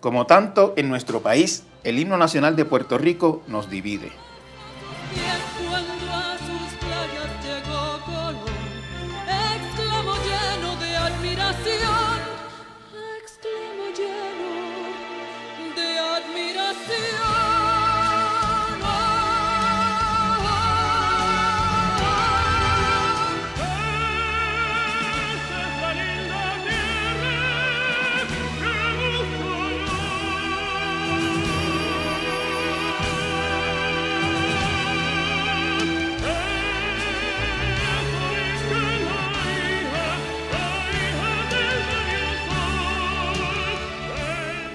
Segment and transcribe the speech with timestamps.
[0.00, 4.10] Como tanto en nuestro país, el himno nacional de Puerto Rico nos divide.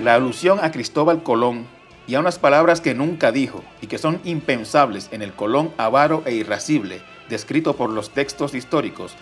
[0.06, 1.66] La alusión a Cristóbal Colón
[2.06, 6.22] y a unas palabras que nunca dijo y que son impensables en el Colón avaro
[6.28, 9.16] e irascible descrito por los textos históricos,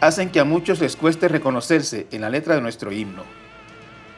[0.00, 3.24] hacen que a muchos les cueste reconocerse en la letra de nuestro himno.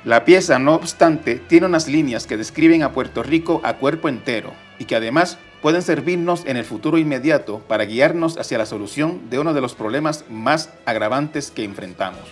[0.05, 4.53] La pieza, no obstante, tiene unas líneas que describen a Puerto Rico a cuerpo entero
[4.79, 9.41] y que además pueden servirnos en el futuro inmediato para guiarnos hacia la solución de
[9.41, 12.23] uno de los problemas más agravantes que enfrentamos.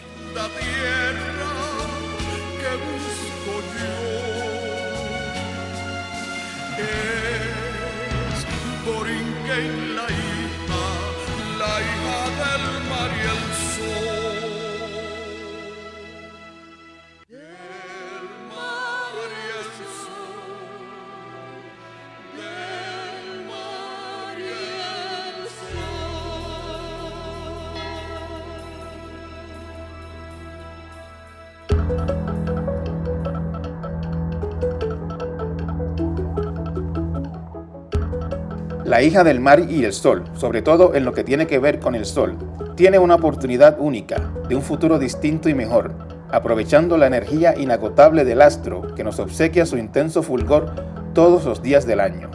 [38.92, 41.80] La hija del mar y el sol, sobre todo en lo que tiene que ver
[41.80, 42.36] con el sol,
[42.76, 45.94] tiene una oportunidad única de un futuro distinto y mejor,
[46.30, 50.74] aprovechando la energía inagotable del astro que nos obsequia su intenso fulgor
[51.14, 52.30] todos los días del año.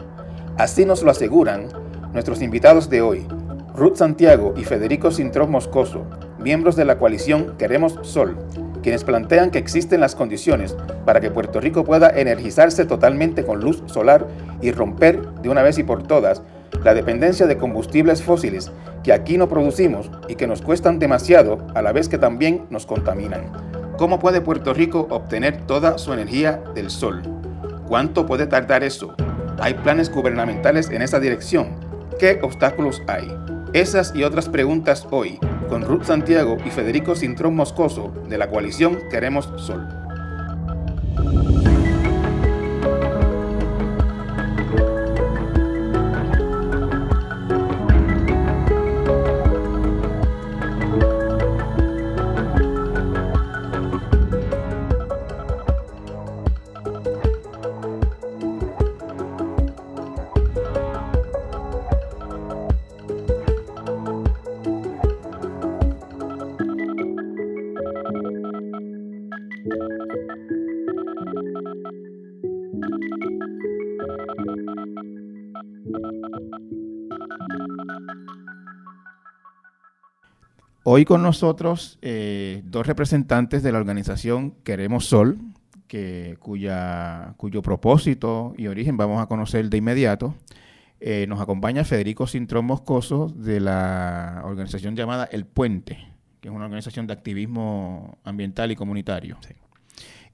[0.56, 1.68] Así nos lo aseguran
[2.12, 3.28] nuestros invitados de hoy,
[3.76, 6.06] Ruth Santiago y Federico Sintrón Moscoso,
[6.40, 8.36] miembros de la coalición Queremos Sol,
[8.88, 13.82] quienes plantean que existen las condiciones para que Puerto Rico pueda energizarse totalmente con luz
[13.84, 14.26] solar
[14.62, 16.40] y romper de una vez y por todas
[16.82, 18.72] la dependencia de combustibles fósiles
[19.02, 22.86] que aquí no producimos y que nos cuestan demasiado a la vez que también nos
[22.86, 23.52] contaminan.
[23.98, 27.20] ¿Cómo puede Puerto Rico obtener toda su energía del sol?
[27.88, 29.14] ¿Cuánto puede tardar eso?
[29.60, 31.76] ¿Hay planes gubernamentales en esa dirección?
[32.18, 33.30] ¿Qué obstáculos hay?
[33.74, 38.98] Esas y otras preguntas hoy con Ruth Santiago y Federico Cintrón Moscoso de la coalición
[39.10, 39.86] Queremos Sol.
[80.98, 85.38] Hoy con nosotros eh, dos representantes de la organización Queremos Sol,
[85.86, 90.34] que, cuya, cuyo propósito y origen vamos a conocer de inmediato.
[90.98, 95.98] Eh, nos acompaña Federico Cintrón Moscoso de la organización llamada El Puente,
[96.40, 99.38] que es una organización de activismo ambiental y comunitario.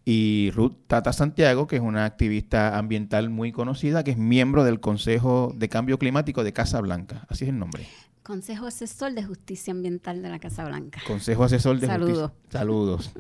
[0.07, 4.81] Y Ruth Tata Santiago, que es una activista ambiental muy conocida, que es miembro del
[4.81, 7.27] Consejo de Cambio Climático de Casa Blanca.
[7.29, 7.85] Así es el nombre.
[8.25, 10.99] Consejo Asesor de Justicia Ambiental de la Casa Blanca.
[11.07, 12.33] Consejo Asesor de Justicia.
[12.49, 13.13] Saludos.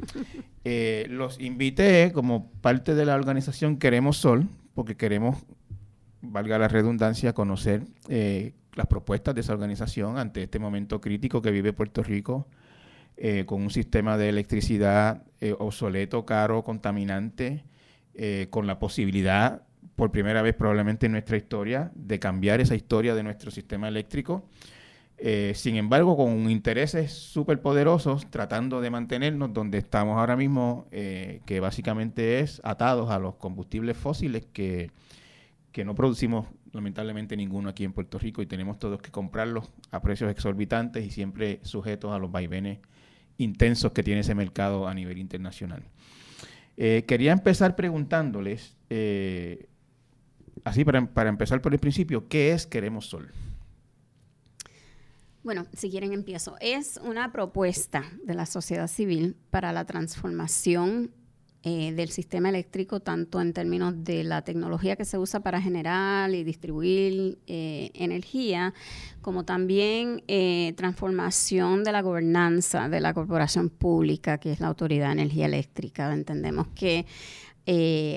[0.66, 5.44] Eh, los invité como parte de la organización Queremos Sol, porque queremos,
[6.22, 11.50] valga la redundancia, conocer eh, las propuestas de esa organización ante este momento crítico que
[11.50, 12.48] vive Puerto Rico,
[13.18, 15.22] eh, con un sistema de electricidad
[15.58, 17.62] obsoleto, caro, contaminante,
[18.48, 23.22] con la posibilidad, por primera vez probablemente en nuestra historia, de cambiar esa historia de
[23.22, 24.48] nuestro sistema eléctrico
[25.16, 31.40] eh, sin embargo, con intereses súper poderosos, tratando de mantenernos donde estamos ahora mismo, eh,
[31.46, 34.90] que básicamente es atados a los combustibles fósiles que,
[35.70, 40.00] que no producimos lamentablemente ninguno aquí en Puerto Rico y tenemos todos que comprarlos a
[40.00, 42.80] precios exorbitantes y siempre sujetos a los vaivenes
[43.38, 45.84] intensos que tiene ese mercado a nivel internacional.
[46.76, 48.76] Eh, quería empezar preguntándoles,
[50.64, 53.30] así para, para empezar por el principio, ¿qué es Queremos Sol?
[55.44, 56.56] Bueno, si quieren empiezo.
[56.60, 61.10] Es una propuesta de la sociedad civil para la transformación
[61.62, 66.30] eh, del sistema eléctrico, tanto en términos de la tecnología que se usa para generar
[66.30, 68.72] y distribuir eh, energía,
[69.20, 75.08] como también eh, transformación de la gobernanza de la corporación pública, que es la Autoridad
[75.08, 76.10] de Energía Eléctrica.
[76.12, 77.04] Entendemos que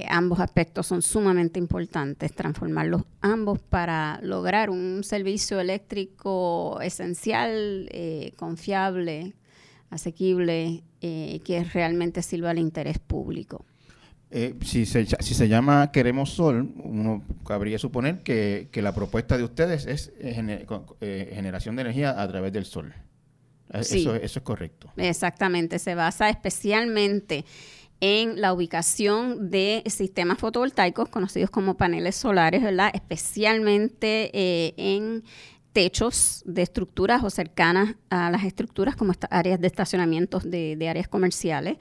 [0.09, 7.89] ambos aspectos son sumamente importantes, transformarlos ambos para lograr un servicio eléctrico esencial,
[8.35, 9.35] confiable,
[9.89, 13.65] asequible, eh, que realmente sirva al interés público.
[14.29, 19.43] Eh, si, se, si se llama Queremos Sol, uno cabría suponer que, la propuesta de
[19.43, 22.93] ustedes es eh, generación de energía a través del sol.
[23.71, 24.91] Eso, eso es correcto.
[24.97, 27.45] Exactamente, se basa especialmente
[27.99, 32.91] en la ubicación de sistemas fotovoltaicos conocidos como paneles solares, ¿verdad?
[32.93, 34.31] Especialmente
[34.77, 35.23] en
[35.77, 41.77] techos de estructuras o cercanas a las estructuras como áreas de estacionamientos de, áreas comerciales.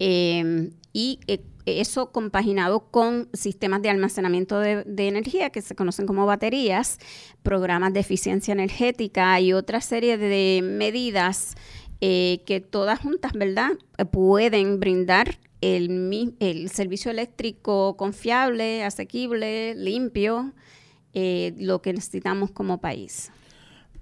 [0.00, 6.26] Em, y eh, eso compaginado con sistemas de almacenamiento de, energía que se conocen como
[6.26, 6.98] baterías,
[7.44, 11.54] programas de eficiencia energética y otra serie de medidas
[12.00, 13.70] eh, que todas juntas, ¿verdad?,
[14.10, 20.52] pueden brindar el, el servicio eléctrico confiable, asequible, limpio,
[21.14, 23.32] eh, lo que necesitamos como país.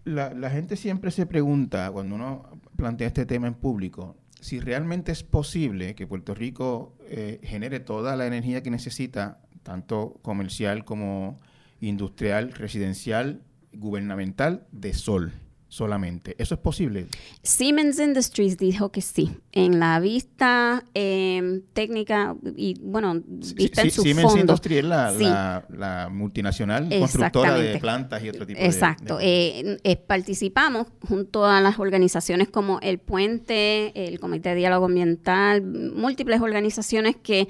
[0.04, 5.24] La, gente siempre se pregunta, cuando uno plantea este tema en público, si realmente es
[5.24, 11.40] posible que Puerto Rico eh, genere toda la energía que necesita, tanto comercial como
[11.80, 13.42] industrial, residencial,
[13.72, 15.32] gubernamental, de sol
[15.76, 16.34] solamente.
[16.38, 17.06] ¿Eso es posible?
[17.42, 19.36] Siemens Industries dijo que sí.
[19.52, 26.88] En la vista em, técnica y, bueno, vista en su Siemens Industries es la, multinacional
[26.88, 28.66] constructora de plantas y otro tipo de...
[28.66, 29.18] Exacto.
[29.20, 35.62] Eh, eh, participamos junto a las organizaciones como El Puente, el Comité de Diálogo Ambiental,
[35.62, 37.48] múltiples organizaciones que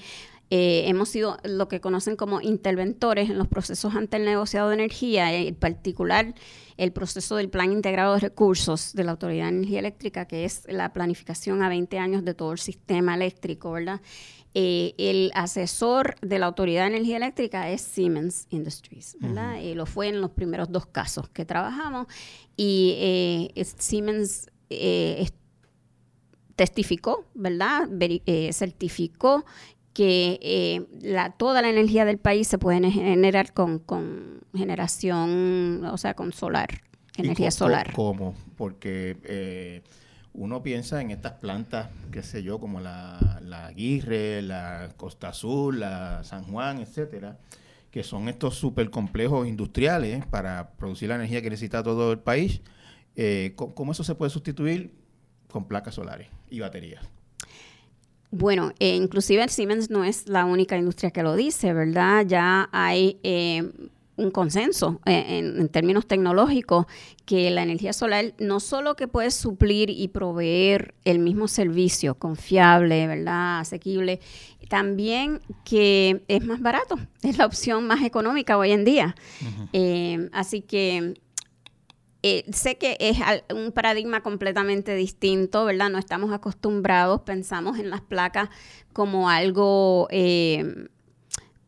[0.49, 4.75] eh, hemos sido lo que conocen como interventores en los procesos ante el negociado de
[4.75, 6.35] energía, en particular
[6.77, 10.63] el proceso del Plan Integrado de Recursos de la Autoridad de Energía Eléctrica, que es
[10.69, 14.01] la planificación a 20 años de todo el sistema eléctrico, ¿verdad?
[14.55, 19.61] Eh, el asesor de la Autoridad de Energía Eléctrica es Siemens Industries, ¿verdad?
[19.75, 22.07] lo fue en los primeros dos casos que trabajamos
[22.57, 22.95] y
[23.57, 24.49] eh, Siemens
[26.55, 27.89] testificó, ¿verdad?
[28.53, 29.45] certificó
[29.97, 33.83] que eh, la, toda la energía del país se puede generar con,
[34.55, 36.83] generación, o sea, con solar,
[37.17, 37.95] energía solar.
[37.95, 38.35] ¿Cómo?
[38.59, 39.83] Porque eh,
[40.35, 45.81] uno piensa en estas plantas, qué sé yo, como la, la Aguirre, la Costa Azul,
[45.81, 47.39] la San Juan, etcétera,
[47.91, 52.61] que son estos super complejos industriales para producir la energía que necesita todo el país.
[53.15, 54.93] Eh, ¿Cómo eso se puede sustituir?
[55.49, 57.16] Con placas solares y baterías.
[58.31, 62.27] Bueno, eh, inclusive Siemens no es la única industria que lo dice, ¿verdad?
[62.27, 63.71] Ya hay eh,
[64.17, 66.87] un consenso eh, en, términos tecnológicos
[67.25, 73.07] que la energía solar no solo que puede suplir y proveer el mismo servicio confiable,
[73.07, 73.61] ¿verdad?
[73.61, 74.21] Asequible,
[74.69, 79.15] también que es más barato, es la opción más económica hoy en día.
[80.33, 81.15] así que
[82.29, 83.19] eh, sé que es
[83.55, 85.91] un paradigma completamente distinto, ¿verdad?
[85.91, 88.49] No estamos acostumbrados, pensamos en las placas
[88.93, 90.89] como algo, eh,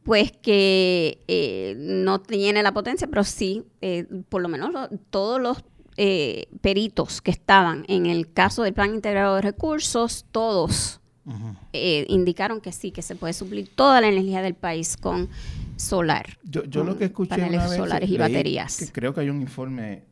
[0.02, 3.66] pues que eh, no tiene la potencia, pero sí,
[4.30, 4.74] por lo menos
[5.10, 5.62] todos los
[6.60, 11.00] peritos que estaban en el caso del Plan Integrado de Recursos, todos
[11.72, 15.28] indicaron que sí, que se puede suplir toda la energía del país con
[15.76, 16.38] solar.
[16.42, 18.90] Yo, lo que escuché paneles solares y baterías.
[18.92, 20.04] creo que hay un informe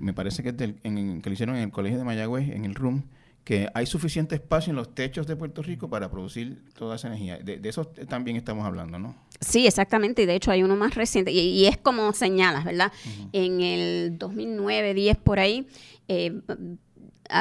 [0.00, 3.02] me parece que, que lo hicieron en el Colegio de Mayagüez, en el RUM,
[3.48, 7.38] que hay suficiente espacio en los techos de Puerto Rico para producir toda esa energía.
[7.38, 9.16] De, eso también estamos hablando, ¿no?
[9.40, 10.22] Sí, exactamente.
[10.22, 11.32] Y de hecho hay uno más reciente.
[11.32, 12.92] Y, es como señalas, ¿verdad?
[13.32, 15.66] En el 2009, 10 por ahí,
[16.08, 16.42] eh,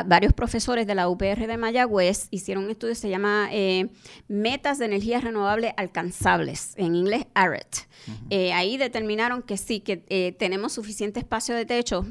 [0.05, 3.89] varios profesores de la UPR de Mayagüez hicieron un estudio que se llama eh,
[4.27, 7.87] Metas de Energía Renovable Alcanzables, en inglés ARET.
[8.29, 12.05] Eh, ahí determinaron que sí, que eh, tenemos suficiente espacio de techo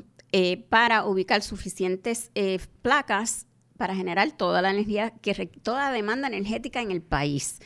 [0.68, 2.30] para ubicar suficientes
[2.82, 3.46] placas
[3.78, 7.60] para generar toda la energía, que toda la demanda energética en el país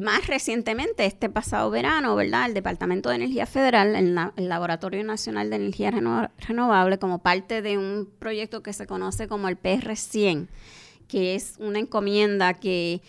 [0.00, 2.46] más recientemente, este pasado verano, ¿verdad?
[2.46, 8.08] El Departamento de Energía Federal, el, Laboratorio Nacional de Energía Renovable, como parte de un
[8.18, 10.48] proyecto que se conoce como el PR100,
[11.08, 13.00] que es una encomienda que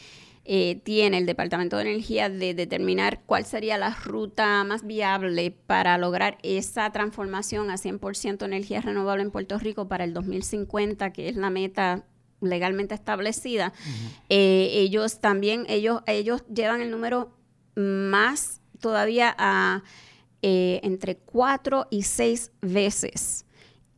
[0.46, 5.98] eh, tiene el Departamento de Energía de determinar cuál sería la ruta más viable para
[5.98, 11.36] lograr esa transformación a 100% energía renovable en Puerto Rico para el 2050, que es
[11.36, 12.06] la meta
[12.42, 13.74] legalmente establecida,
[14.30, 17.32] eh, ellos también, ellos, ellos llevan el número
[17.76, 19.84] más todavía a
[20.42, 23.46] eh, entre cuatro y seis veces,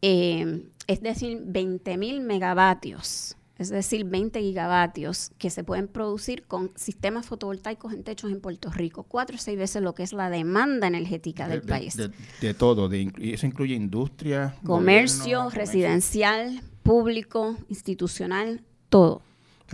[0.01, 6.71] eh, es decir, 20 mil megavatios es decir, 20 gigavatios que se pueden producir con
[6.75, 10.29] sistemas fotovoltaicos en techos en Puerto Rico, cuatro o seis veces lo que es la
[10.29, 11.97] demanda energética del país.
[11.97, 19.21] De, todo, de, eso incluye industria, comercio, residencial, público, institucional, todo.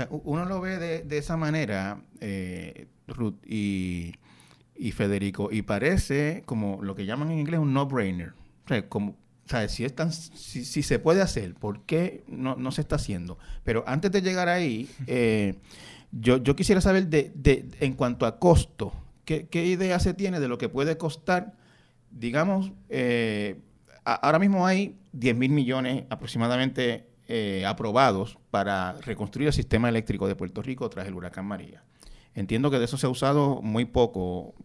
[0.10, 4.16] uno lo ve de, esa manera, eh, Ruth y,
[4.94, 8.34] Federico, y parece como lo que llaman en inglés un no-brainer.
[8.90, 9.16] como
[9.46, 9.94] o sea, si, es
[10.34, 13.38] si, se puede hacer, ¿por qué no, se está haciendo?
[13.64, 15.56] Pero antes de llegar ahí, eh,
[16.12, 18.92] yo, quisiera saber de, de, en cuanto a costo,
[19.26, 21.54] ¿qué, idea se tiene de lo que puede costar?
[22.10, 23.60] Digamos, eh,
[24.04, 30.36] ahora mismo hay 10 mil millones aproximadamente eh, aprobados para reconstruir el sistema eléctrico de
[30.36, 31.84] Puerto Rico tras el huracán María.
[32.34, 34.56] Entiendo que de eso se ha usado muy poco,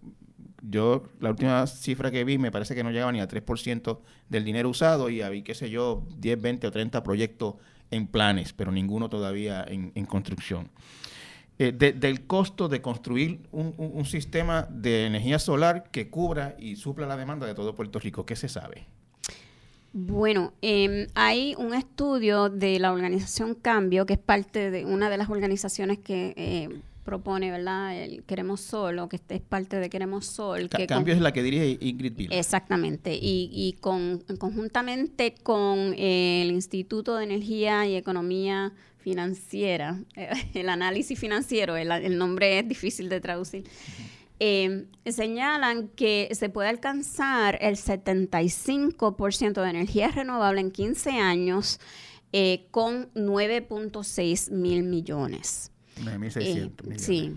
[0.63, 3.99] yo la última cifra que vi me parece que no llegaba ni al 3%
[4.29, 7.55] del dinero usado y había, qué sé yo, 10, 20 o 30 proyectos
[7.91, 10.69] en planes, pero ninguno todavía en, construcción.
[11.59, 17.17] Eh, del costo de construir un, sistema de energía solar que cubra y supla la
[17.17, 18.87] demanda de todo Puerto Rico, ¿qué se sabe?
[19.93, 25.19] Bueno, em, hay un estudio de la organización Cambio, que es parte de una de
[25.19, 27.97] las organizaciones que eh, propone, ¿verdad?
[27.97, 30.69] El Queremos Sol, o que es parte de Queremos Sol.
[30.69, 32.37] que cambio es la que dirige Ingrid Pila.
[32.37, 39.99] Exactamente, y, y con, conjuntamente con el Instituto de Energía y Economía Financiera,
[40.55, 43.65] el análisis financiero, el, nombre es difícil de traducir,
[44.39, 51.81] eh, señalan que se puede alcanzar el 75% de energía renovable en 15 años
[52.33, 55.73] eh, con 9.6 mil millones.
[56.01, 57.03] 9.600 eh, millones.
[57.03, 57.37] Sí.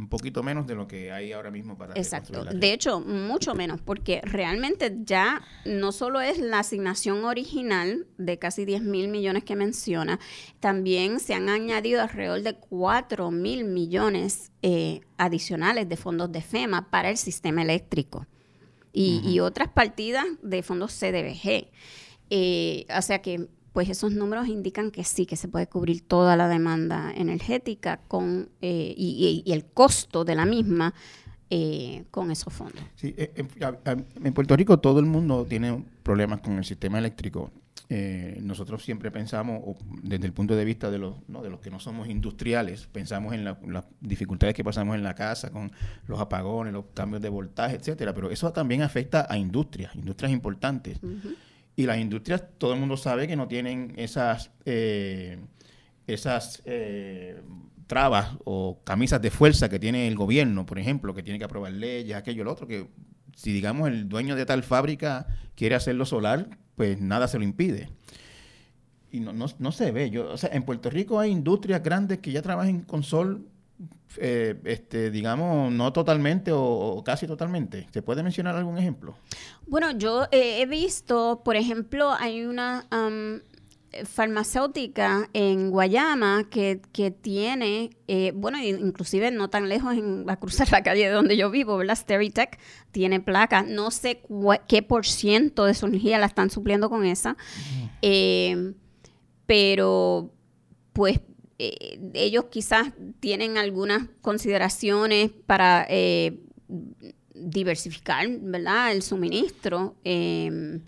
[0.00, 2.42] Un poquito menos de lo que hay ahora mismo para Exacto.
[2.44, 8.64] De hecho, mucho menos, porque realmente ya no solo es la asignación original de casi
[8.64, 10.18] 10 mil millones que menciona,
[10.58, 16.90] también se han añadido alrededor de 4 mil millones eh, adicionales de fondos de FEMA
[16.90, 18.26] para el sistema eléctrico
[18.92, 21.70] y, otras partidas de fondos CDBG.
[22.30, 26.36] Eh, o sea que pues esos números indican que sí, que se puede cubrir toda
[26.36, 30.94] la demanda energética con eh, y, el costo de la misma
[31.50, 32.82] eh, con esos fondos.
[32.96, 37.52] Sí, eh, en, Puerto Rico todo el mundo tiene problemas con el sistema eléctrico.
[38.42, 41.42] nosotros siempre pensamos, desde el punto de vista de los, ¿no?
[41.42, 45.50] de los que no somos industriales, pensamos en las dificultades que pasamos en la casa
[45.50, 45.70] con
[46.06, 51.00] los apagones, los cambios de voltaje, etcétera, pero eso también afecta a industrias, industrias importantes.
[51.80, 55.38] Y las industrias, todo el mundo sabe que no tienen esas, eh,
[56.06, 57.40] esas eh,
[57.86, 61.72] trabas o camisas de fuerza que tiene el gobierno, por ejemplo, que tiene que aprobar
[61.72, 62.86] leyes, aquello, lo otro, que
[63.34, 67.88] si digamos el dueño de tal fábrica quiere hacerlo solar, pues nada se lo impide.
[69.10, 70.10] Y no, no, se ve.
[70.10, 73.46] Yo, o sea, en Puerto Rico hay industrias grandes que ya trabajan con sol
[74.16, 77.86] eh, este, digamos, no totalmente o, casi totalmente.
[77.92, 79.14] ¿Se puede mencionar algún ejemplo?
[79.66, 82.86] Bueno, yo eh, he visto, por ejemplo, hay una
[84.04, 90.70] farmacéutica en Guayama que, que tiene, eh, bueno, inclusive no tan lejos en, a cruzar
[90.72, 91.96] la calle de donde yo vivo, ¿verdad?
[91.96, 92.58] Steritech
[92.90, 93.62] tiene placa.
[93.62, 94.22] No sé
[94.66, 97.36] qué por ciento de su energía la están supliendo con esa.
[99.46, 100.32] pero
[100.92, 101.20] pues
[101.62, 102.88] eh, ellos quizás
[103.20, 106.40] tienen algunas consideraciones para eh,
[107.34, 108.92] diversificar, ¿verdad?
[108.92, 110.80] El suministro, em,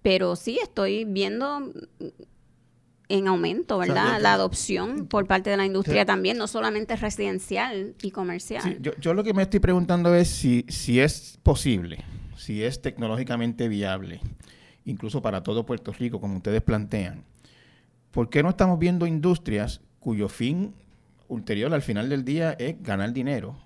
[0.00, 1.70] pero sí estoy viendo
[3.10, 4.18] en aumento, ¿verdad?
[4.18, 8.78] la adopción por parte de la industria también, no solamente residencial y comercial.
[8.80, 12.04] yo, yo, lo que me estoy preguntando es si, si es posible,
[12.38, 14.22] si es tecnológicamente viable,
[14.86, 17.22] incluso para todo Puerto Rico, como ustedes plantean.
[18.12, 20.72] ¿Por qué no estamos viendo industrias cuyo fin
[21.26, 23.56] ulterior al final del día es ganar dinero.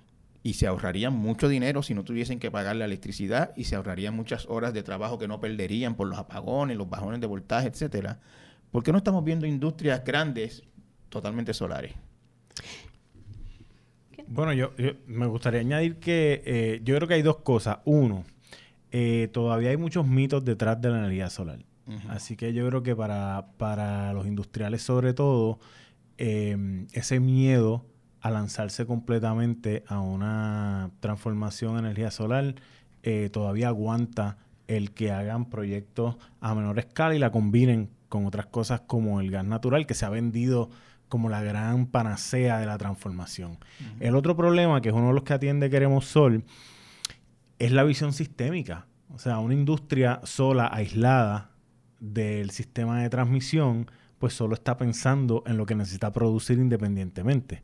[0.42, 4.16] Y se ahorrarían mucho dinero si no tuviesen que pagar la electricidad y se ahorrarían
[4.16, 8.20] muchas horas de trabajo que no perderían por los apagones, los bajones de voltaje, etcétera.
[8.70, 10.62] ¿Por qué no estamos viendo industrias grandes
[11.10, 11.92] totalmente solares?
[14.26, 14.72] Bueno, yo,
[15.08, 17.80] me gustaría añadir que eh, yo creo que hay dos cosas.
[17.84, 18.24] Uno,
[18.92, 21.58] eh, todavía hay muchos mitos detrás de la energía solar.
[22.08, 25.58] Así que yo creo que para, para los industriales sobre todo,
[26.22, 27.86] Em, ese miedo
[28.20, 32.56] a lanzarse completamente a una transformación en energía solar
[33.02, 34.36] eh, todavía aguanta
[34.68, 39.30] el que hagan proyectos a menor escala y la combinen con otras cosas como el
[39.30, 40.68] gas natural que se ha vendido
[41.08, 43.56] como la gran panacea de la transformación.
[43.98, 46.44] El otro problema, que es uno de los que atiende Queremos Sol,
[47.58, 48.86] es la visión sistémica.
[49.08, 51.52] O sea, una industria sola, aislada
[51.98, 57.62] del sistema de transmisión, pues solo está pensando en lo que necesita producir independientemente.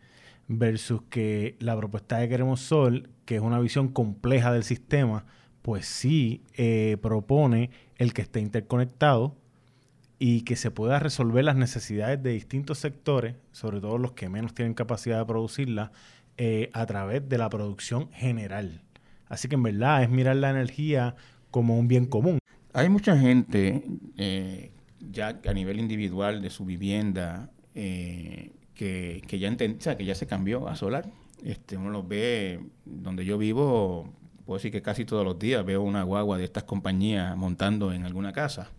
[0.49, 5.27] Versus que la propuesta de Queremos Sol, que es una visión compleja del sistema,
[5.61, 9.37] pues sí eh, propone el que esté interconectado
[10.19, 14.55] y que se pueda resolver las necesidades de distintos sectores, sobre todo los que menos
[14.55, 15.93] tienen capacidad de producirla,
[16.39, 18.83] eh, a través de la producción general.
[19.29, 21.17] Así que en verdad es mirar la energía
[21.51, 22.39] como un bien común.
[22.73, 23.83] Hay mucha gente
[24.17, 24.71] eh,
[25.11, 29.57] ya a nivel individual de su vivienda que, que, ya
[29.97, 31.11] que ya se cambió a solar.
[31.45, 34.13] Este, uno los ve donde yo vivo,
[34.45, 38.05] puedo decir que casi todos los días veo una guagua de estas compañías montando en
[38.05, 38.71] alguna casa.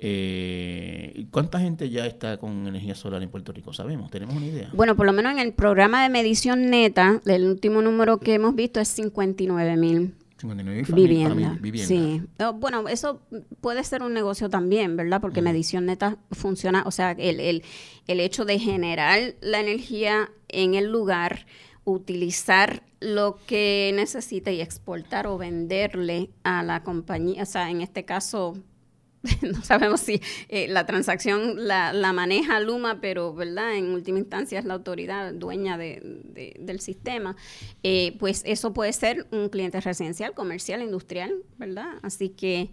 [0.00, 3.72] Eh, ¿Cuánta gente ya está con energía solar en Puerto Rico?
[3.72, 4.10] ¿Sabemos?
[4.10, 4.70] ¿Tenemos una idea?
[4.72, 8.54] Bueno, por lo menos en el programa de medición neta, el último número que hemos
[8.54, 10.14] visto es 59 mil.
[10.38, 11.88] 59 viviendas.
[11.88, 12.22] Sí.
[12.38, 13.22] Oh, bueno, eso
[13.60, 15.20] puede ser un negocio también, ¿verdad?
[15.20, 17.64] Porque medición neta funciona, o sea, el, el,
[18.06, 21.46] el hecho de generar la energía en el lugar
[21.84, 28.04] utilizar lo que necesita y exportar o venderle a la compañía, o sea, en este
[28.04, 28.58] caso
[29.42, 34.64] no sabemos si eh, la transacción la, maneja Luma, pero verdad en última instancia es
[34.64, 37.36] la autoridad dueña de, del sistema,
[37.82, 41.94] eh, pues eso puede ser un cliente residencial, comercial, industrial, ¿verdad?
[42.02, 42.70] Así que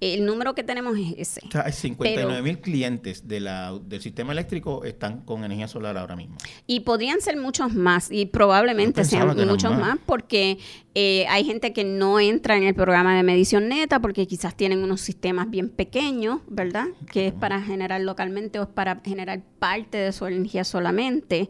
[0.00, 1.40] el número que tenemos es ese.
[1.46, 5.98] O sea, hay 59 mil clientes de la, del sistema eléctrico están con energía solar
[5.98, 6.36] ahora mismo.
[6.66, 9.98] Y podrían ser muchos más, y probablemente sean muchos más.
[10.06, 10.58] porque
[10.94, 14.82] eh, hay gente que no entra en el programa de medición neta porque quizás tienen
[14.82, 16.86] unos sistemas bien pequeños, ¿verdad?
[17.10, 21.48] Que es para generar localmente o es para generar parte de su energía solamente.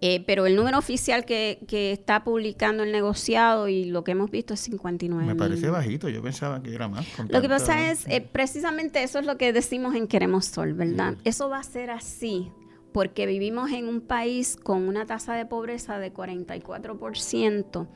[0.00, 4.30] Eh, pero el número oficial que, que, está publicando el negociado y lo que hemos
[4.30, 5.26] visto es 59.
[5.26, 7.04] Me parece bajito, yo pensaba que era más.
[7.28, 11.16] Lo que pasa es, eh, precisamente eso es lo que decimos en Queremos Sol, ¿verdad?
[11.24, 12.52] Eso va a ser así
[12.92, 17.86] porque vivimos en un país con una tasa de pobreza de 44%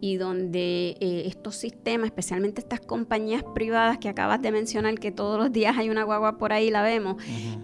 [0.00, 5.38] y donde eh, estos sistemas, especialmente estas compañías privadas que acabas de mencionar, que todos
[5.38, 7.16] los días hay una guagua por ahí, la vemos,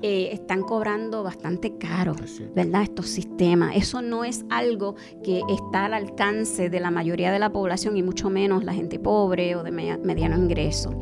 [0.03, 2.15] eh, están cobrando bastante caro,
[2.55, 2.83] ¿verdad?
[2.83, 3.77] Estos sistemas.
[3.77, 8.03] Eso no es algo que está al alcance de la mayoría de la población y
[8.03, 10.99] mucho menos la gente pobre o de mediano ingreso,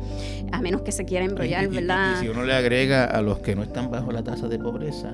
[0.51, 2.15] a menos que se quiera embrollar, ¿verdad?
[2.17, 5.13] y si uno le agrega a los que no están bajo la tasa de pobreza,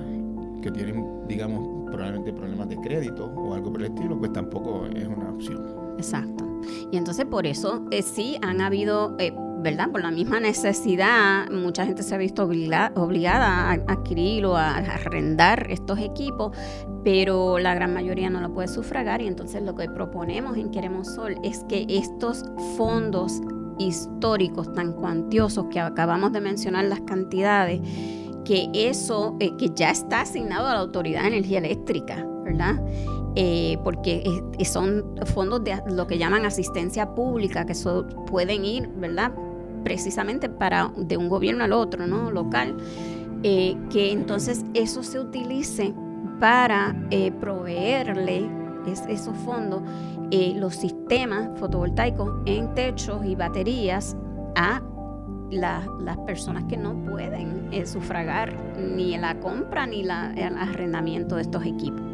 [0.62, 5.06] que tienen, digamos, probablemente problemas de crédito o algo por el estilo, pues tampoco es
[5.06, 5.77] una opción.
[5.98, 6.44] Exacto.
[6.90, 9.90] Y entonces por eso eh, sí han habido, eh, ¿verdad?
[9.90, 15.66] Por la misma necesidad, mucha gente se ha visto obligada a adquirir o a arrendar
[15.70, 16.56] estos equipos,
[17.04, 21.08] pero la gran mayoría no lo puede sufragar y entonces lo que proponemos en Queremos
[21.14, 22.44] Sol es que estos
[22.76, 23.40] fondos
[23.78, 27.80] históricos tan cuantiosos que acabamos de mencionar las cantidades,
[28.44, 32.76] que eso, eh, que ya está asignado a la Autoridad de Energía Eléctrica, ¿verdad?
[33.36, 34.24] Eh, porque
[34.64, 37.74] son fondos de lo que llaman asistencia pública, que
[38.26, 39.32] pueden ir, ¿verdad?
[39.84, 42.30] Precisamente para de un gobierno al otro, ¿no?
[42.30, 42.76] Local,
[43.42, 45.94] eh, que entonces eso se utilice
[46.40, 46.96] para
[47.40, 48.48] proveerle
[49.08, 49.82] esos fondos,
[50.56, 54.16] los sistemas fotovoltaicos en techos y baterías
[54.56, 54.80] a
[55.50, 61.64] las personas que no pueden eh, sufragar ni la compra ni el arrendamiento de estos
[61.64, 62.07] equipos.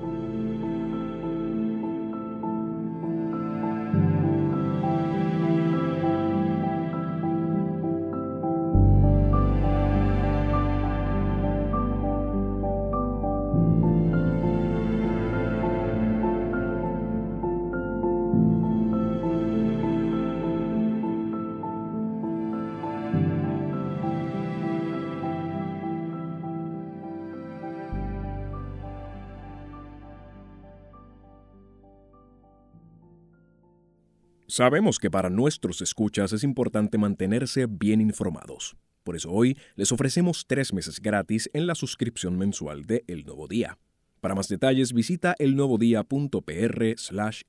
[34.56, 38.76] Sabemos que para nuestros escuchas es importante mantenerse bien informados.
[39.02, 43.48] Por eso hoy les ofrecemos tres meses gratis en la suscripción mensual de El Nuevo
[43.48, 43.78] Día.
[44.20, 47.42] Para más detalles visita elnuevodía.pr slash.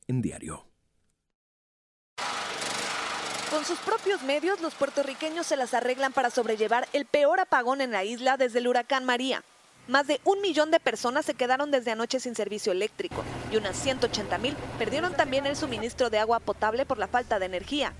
[3.51, 7.91] Con sus propios medios, los puertorriqueños se las arreglan para sobrellevar el peor apagón en
[7.91, 9.43] la isla desde el huracán María.
[9.87, 13.77] Más de un millón de personas se quedaron desde anoche sin servicio eléctrico y unas
[13.77, 17.93] 180 mil perdieron también el suministro de agua potable por la falta de energía.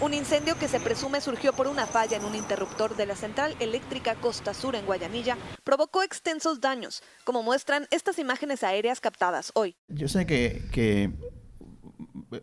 [0.00, 3.56] Un incendio que se presume surgió por una falla en un interruptor de la central
[3.58, 9.74] eléctrica Costa Sur en Guayanilla provocó extensos daños, como muestran estas imágenes aéreas captadas hoy.
[9.88, 11.10] Yo sé que,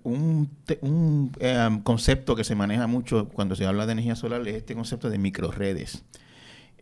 [0.03, 0.49] un,
[1.39, 5.09] eh, concepto que se maneja mucho cuando se habla de energía solar es este concepto
[5.09, 6.03] de microredes.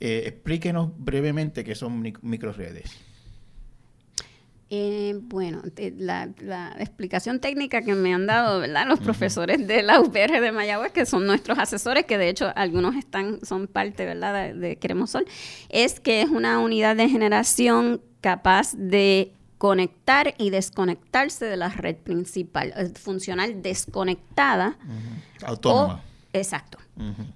[0.06, 2.92] Eh, explíquenos brevemente qué son microredes.
[4.70, 5.62] Eh, bueno,
[5.98, 6.24] la,
[6.78, 8.86] explicación técnica que me han dado ¿verdad?
[8.86, 12.98] los profesores de la UPR de Mayagüez, que son nuestros asesores, que de hecho algunos
[12.98, 14.34] están son parte ¿verdad?
[14.34, 15.26] de, de Queremos Sol,
[15.70, 21.96] es que es una unidad de generación capaz de conectar y desconectarse de la red
[21.96, 24.78] principal, funcional desconectada.
[25.46, 26.04] Autónoma.
[26.34, 26.83] exacto.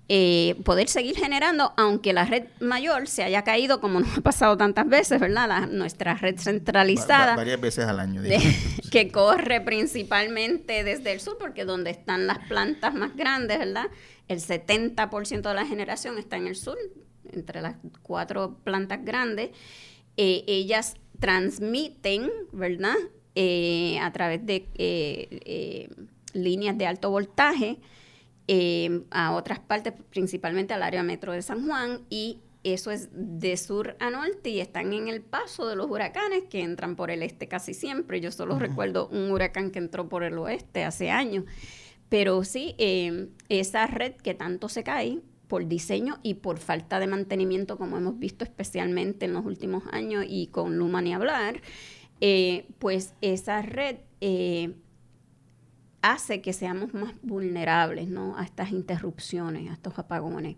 [0.07, 4.55] Eh, poder seguir generando, aunque la red mayor se haya caído, como nos ha pasado
[4.55, 5.67] tantas veces, ¿verdad?
[5.67, 7.35] nuestra red centralizada.
[7.35, 8.21] varias veces al año.
[8.91, 13.87] que corre principalmente desde el sur, porque donde están las plantas más grandes, ¿verdad?
[14.27, 16.77] El 70% de la generación está en el sur,
[17.31, 19.49] entre las cuatro plantas grandes.
[20.17, 22.95] Eh, ellas transmiten, ¿verdad?
[23.35, 25.89] Eh, a través de
[26.33, 27.79] líneas de alto voltaje
[28.49, 33.57] Em, a otras partes, principalmente al área metro de San Juan, y eso es de
[33.57, 37.23] sur a norte y están en el paso de los huracanes que entran por el
[37.23, 38.21] este casi siempre.
[38.21, 41.43] Yo solo recuerdo un huracán que entró por el oeste hace años.
[42.09, 47.07] Pero sí, em, esa red que tanto se cae por diseño y por falta de
[47.07, 51.61] mantenimiento, como hemos visto especialmente en los últimos años y con Luma ni hablar,
[52.21, 54.73] eh, pues esa red eh,
[56.11, 58.37] hace que seamos más vulnerables ¿no?
[58.37, 60.57] a estas interrupciones, a estos apagones.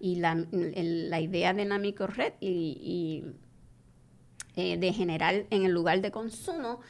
[0.00, 3.24] Y la, la idea de la microred y,
[4.56, 6.80] eh, de generar en el lugar de consumo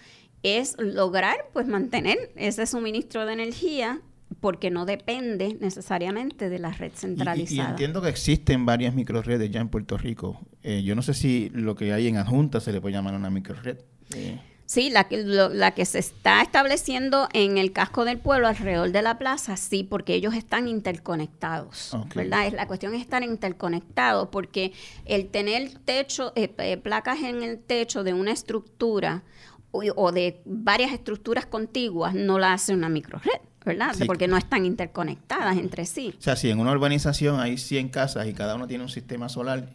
[0.42, 4.00] es lograr pues mantener ese suministro de energía
[4.40, 7.68] porque no depende necesariamente de la red centralizada.
[7.68, 10.40] Y, entiendo que existen varias microredes ya en Puerto Rico.
[10.62, 13.30] Eh, yo no sé si lo que hay en adjunta se le puede llamar una
[13.30, 13.78] microred.
[14.14, 14.38] Eh.
[14.68, 19.00] Sí, la que, la que se está estableciendo en el casco del pueblo alrededor de
[19.00, 22.52] la plaza, sí, porque ellos están interconectados, ¿verdad?
[22.52, 24.74] La cuestión es estar interconectados, porque
[25.07, 29.22] el tener techo, eh, eh, placas en el techo de una estructura
[29.70, 33.40] o, de varias estructuras contiguas no la hace una microred.
[33.64, 33.94] ¿verdad?
[34.07, 36.14] Porque no están interconectadas entre sí.
[36.18, 39.31] O sea, si en una urbanización hay 100 casas y cada uno tiene un sistema
[39.31, 39.70] solar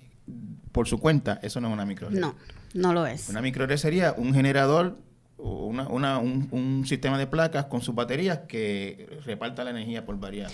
[0.71, 2.17] por su cuenta, eso no es una microred.
[2.17, 2.35] No,
[2.73, 3.29] no lo es.
[3.29, 4.97] Una microred sería un generador
[5.43, 10.17] una, una, un, un, sistema de placas con sus baterías que reparta la energía por
[10.17, 10.53] varias.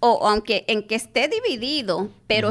[0.00, 2.50] O aunque en que esté dividido, pero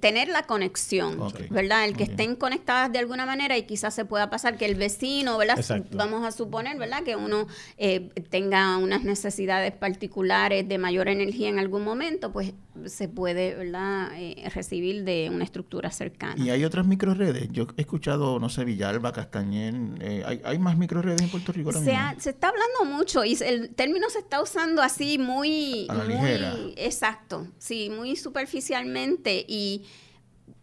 [0.00, 1.86] tener la conexión, ¿verdad?
[1.86, 5.38] El que estén conectadas de alguna manera y quizás se pueda pasar que el vecino,
[5.38, 5.58] ¿verdad?
[5.92, 7.02] Vamos a suponer, ¿verdad?
[7.02, 7.46] Que uno
[7.78, 12.52] eh, tenga unas necesidades particulares de mayor energía en algún momento, pues
[12.86, 14.10] se puede, ¿verdad?
[14.16, 16.42] Eh, recibir de una estructura cercana.
[16.42, 17.48] Y hay otras microredes.
[17.50, 21.72] Yo he escuchado, no sé, Villalba, Castañer, eh, hay, hay más microredes en Puerto Rico
[21.72, 25.86] se, se, está hablando mucho y el término se está usando así muy...
[26.06, 29.84] muy exacto, sí, muy superficialmente y...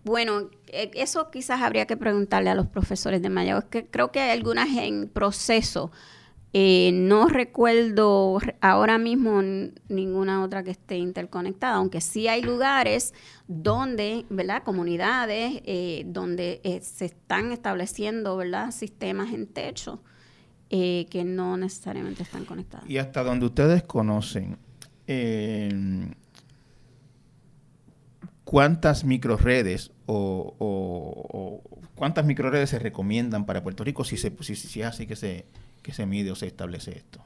[0.04, 4.22] Bueno, e, eso quizás habría que preguntarle a los profesores de Mayagüez, que creo que
[4.22, 5.92] hay algunas en proceso.
[6.54, 9.42] Eh, no recuerdo ahora mismo
[9.90, 13.14] ninguna otra que esté interconectada, aunque sí hay lugares
[13.48, 14.64] donde, ¿verdad?
[14.64, 18.72] Comunidades eh, donde eh, se están estableciendo, ¿verdad?
[18.72, 20.02] Sistemas en techo
[20.70, 22.90] eh, que no necesariamente están conectados.
[22.90, 24.58] Y hasta donde ustedes conocen,
[25.08, 26.12] eh,
[28.44, 31.62] ¿cuántas microredes o, o,
[31.96, 35.46] cuántas microredes se recomiendan para Puerto Rico si, se, si, si es así que se,
[35.82, 37.24] que se mide o se establece esto?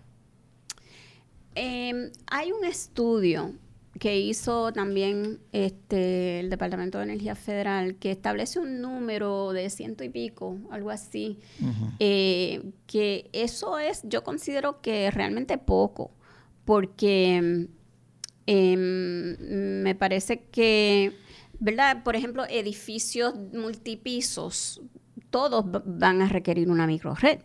[1.56, 3.54] Eh, hay un estudio
[4.00, 10.04] que hizo también este el Departamento de Energía Federal, que establece un número de ciento
[10.04, 11.40] y pico, algo así,
[12.00, 16.12] eh, que eso es, yo considero que realmente poco,
[16.66, 17.68] porque
[18.46, 19.38] em,
[19.84, 21.14] me parece que,
[21.60, 22.04] ¿verdad?
[22.04, 24.82] Por ejemplo, edificios multipisos,
[25.30, 27.40] todos van a requerir una microred.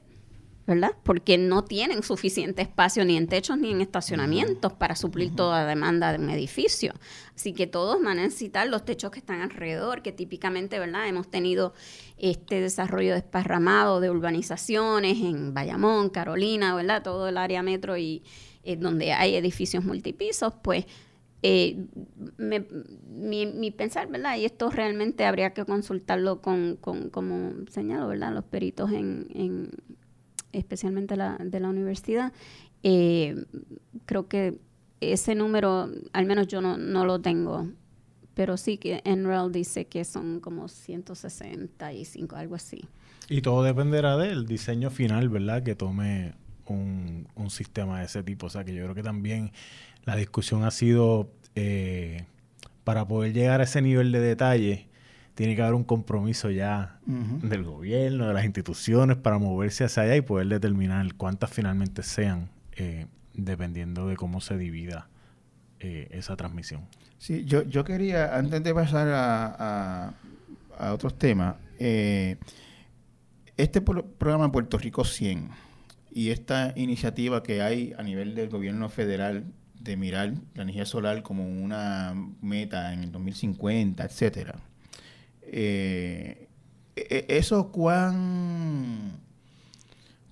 [0.67, 0.91] ¿Verdad?
[1.05, 5.69] Porque no tienen suficiente espacio ni en techos ni en estacionamientos para suplir toda la
[5.69, 6.93] demanda de un edificio.
[7.37, 11.07] Así que todos van a necesitar los techos que están alrededor, que típicamente, ¿verdad?
[11.07, 11.73] Hemos tenido
[12.19, 17.03] este desarrollo desparramado de urbanizaciones en Bayamón, Carolina, ¿verdad?
[17.03, 18.25] Todo el área metro y
[18.65, 20.85] eh, donde hay edificios multipisos, pues
[21.43, 21.87] eh,
[22.39, 24.37] mi, mi, pensar, ¿verdad?
[24.37, 28.33] Y esto realmente habría que consultarlo con, con como señalo, ¿verdad?
[28.33, 29.71] Los peritos en
[30.59, 32.33] especialmente de la universidad,
[32.83, 33.45] eh,
[34.05, 34.59] creo que
[35.01, 37.69] ese número, al menos yo no, no lo tengo.
[38.35, 42.87] Pero sí que Enroll dice que son como 165, algo así.
[43.31, 45.63] Y todo dependerá del diseño final, ¿verdad?
[45.63, 46.35] Que tome
[46.67, 48.47] un, sistema de ese tipo.
[48.47, 49.53] O sea, que yo creo que también
[50.05, 52.27] la discusión ha sido eh,
[52.85, 54.89] para poder llegar a ese nivel de detalle.
[55.37, 60.17] Tiene que haber un compromiso ya del gobierno, de las instituciones, para moverse hacia allá
[60.17, 65.09] y poder determinar cuántas finalmente sean, eh, dependiendo de cómo se divida
[65.79, 66.87] eh, esa transmisión.
[67.19, 70.15] Sí, yo, yo quería, antes de pasar a,
[70.79, 75.51] a, otros temas, este programa Puerto Rico 100
[76.13, 79.45] y esta iniciativa que hay a nivel del gobierno federal
[79.79, 84.55] de mirar la energía solar como una meta en el 2050, etcétera.
[85.47, 86.49] Eh,
[86.97, 89.21] e, e, ¿Eso cuán,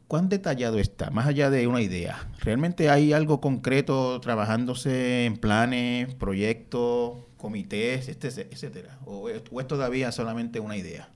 [0.09, 1.11] cuán detallado está?
[1.11, 2.29] Más allá de una idea.
[2.41, 8.99] ¿Realmente hay algo concreto trabajándose en planes, proyectos, comités, etcétera?
[9.05, 11.14] ¿O es todavía solamente una idea?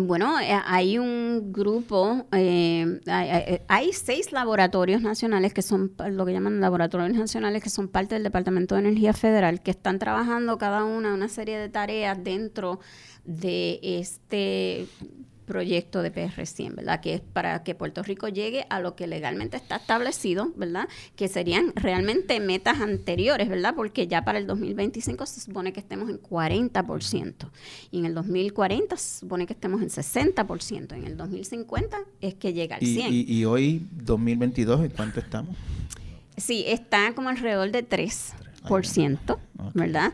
[0.00, 3.00] Bueno, eh, hay un grupo, eh,
[3.68, 8.24] hay, seis laboratorios nacionales que son lo que llaman laboratorios nacionales, que son parte del
[8.24, 12.80] Departamento de Energía Federal, que están trabajando cada una una serie de tareas dentro
[13.24, 14.86] de este
[15.46, 17.00] proyecto de PR100, ¿verdad?
[17.00, 20.88] Que es para que Puerto Rico llegue a lo que legalmente está establecido, ¿verdad?
[21.14, 23.74] Que serían realmente metas anteriores, ¿verdad?
[23.74, 27.50] Porque ya para el 2025 se supone que estemos en 40%
[27.90, 32.52] y en el 2040 se supone que estemos en 60%, en el 2050 es que
[32.52, 33.12] llega al 100.
[33.12, 35.56] ¿Y, y, hoy, 2022, en cuánto estamos?
[36.36, 39.38] Sí, está como alrededor de 3%,
[39.74, 40.12] ¿verdad?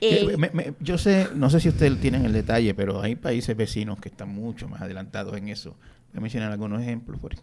[0.00, 4.08] Eh, yo sé, no sé si ustedes tienen el detalle, pero hay países vecinos que
[4.08, 5.76] están mucho más adelantados en eso.
[6.12, 7.18] Voy a mencionar algunos ejemplos.
[7.18, 7.34] Por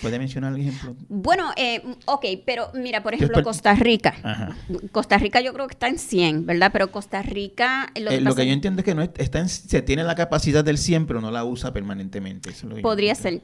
[0.00, 0.94] ¿Puede mencionar el ejemplo?
[1.08, 4.54] Bueno, eh, ok, pero mira, por ejemplo, Costa Rica.
[4.92, 6.70] Costa Rica yo creo que está en 100, ¿verdad?
[6.72, 7.90] Pero Costa Rica...
[7.98, 10.78] Lo que, eh, yo entiendo es que no está en, se tiene la capacidad del
[10.78, 12.50] 100, pero no la usa permanentemente.
[12.82, 13.40] Podría ser.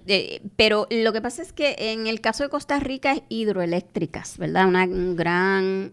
[0.57, 4.69] pero lo que pasa es que en el caso de Costa Rica es hidroeléctricas, ¿verdad?
[4.69, 5.93] Una, un gran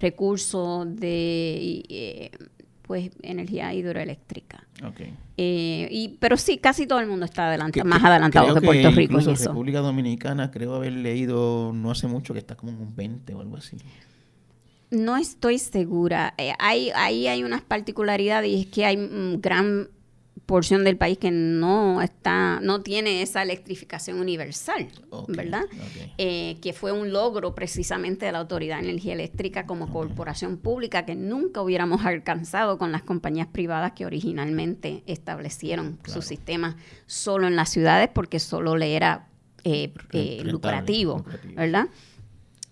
[0.00, 2.30] recursos de eh,
[2.82, 4.66] pues energía hidroeléctrica.
[4.84, 5.14] Okay.
[5.36, 9.20] Eh, y, pero sí, casi todo el mundo está adelante, más adelantado que, Puerto Rico
[9.20, 9.48] en eso.
[9.50, 13.40] República Dominicana creo haber leído no hace mucho que está como en un 20 o
[13.40, 13.76] algo así.
[14.90, 16.34] No estoy segura.
[16.36, 19.88] Eh, hay, ahí hay unas particularidades y es que hay un gran
[20.50, 24.88] porción del país que no está, no tiene esa electrificación universal,
[25.28, 25.62] ¿verdad?
[26.18, 31.06] Eh, que fue un logro precisamente de la Autoridad de Energía Eléctrica como corporación pública
[31.06, 37.54] que nunca hubiéramos alcanzado con las compañías privadas que originalmente establecieron su sistema solo en
[37.54, 39.28] las ciudades porque solo le era
[39.62, 41.86] eh, eh, lucrativo, ¿verdad?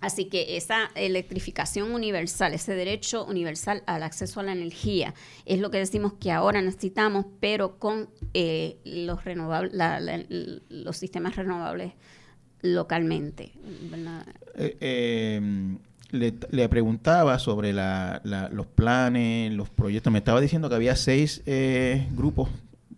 [0.01, 5.71] Así que esa electrificación universal, ese derecho universal al acceso a la energía, es lo
[5.71, 9.73] que decimos que ahora necesitamos, pero con eh, los, renovables,
[10.69, 11.95] los sistemas renovables
[12.63, 13.53] localmente.
[14.55, 15.79] Eh, em,
[16.11, 20.13] le, preguntaba sobre los planes, los proyectos.
[20.13, 22.49] Me estaba diciendo que había seis eh, grupos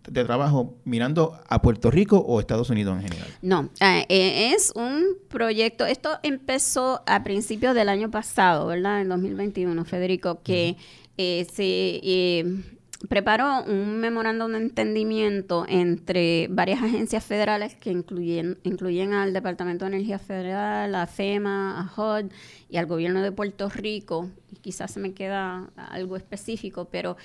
[0.07, 3.27] de trabajo mirando a Puerto Rico o Estados Unidos en general?
[3.41, 9.01] No, eh, eh, es un proyecto, esto empezó a principios del año pasado, ¿verdad?
[9.01, 10.77] En 2021, Federico, que
[11.17, 12.43] eh, se
[13.07, 19.95] preparó un memorándum de entendimiento entre varias agencias federales que incluyen, incluyen al Departamento de
[19.95, 22.31] Energía Federal, a FEMA, a HUD
[22.69, 24.29] y al gobierno de Puerto Rico.
[24.51, 27.17] Y quizás se me queda algo específico, pero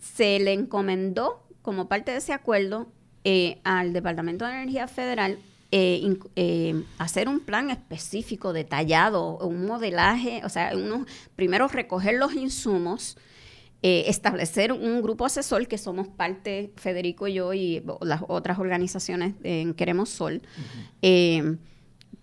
[0.00, 2.88] se le encomendó como parte de ese acuerdo
[3.24, 5.38] eh, al Departamento de Energía Federal
[5.70, 11.04] eh, eh, hacer un plan específico, detallado, un modelaje, o sea, uno,
[11.36, 13.18] primero recoger los insumos,
[13.80, 19.72] establecer un grupo asesor que somos parte, Federico y yo y las otras organizaciones en
[19.74, 20.42] Queremos Sol,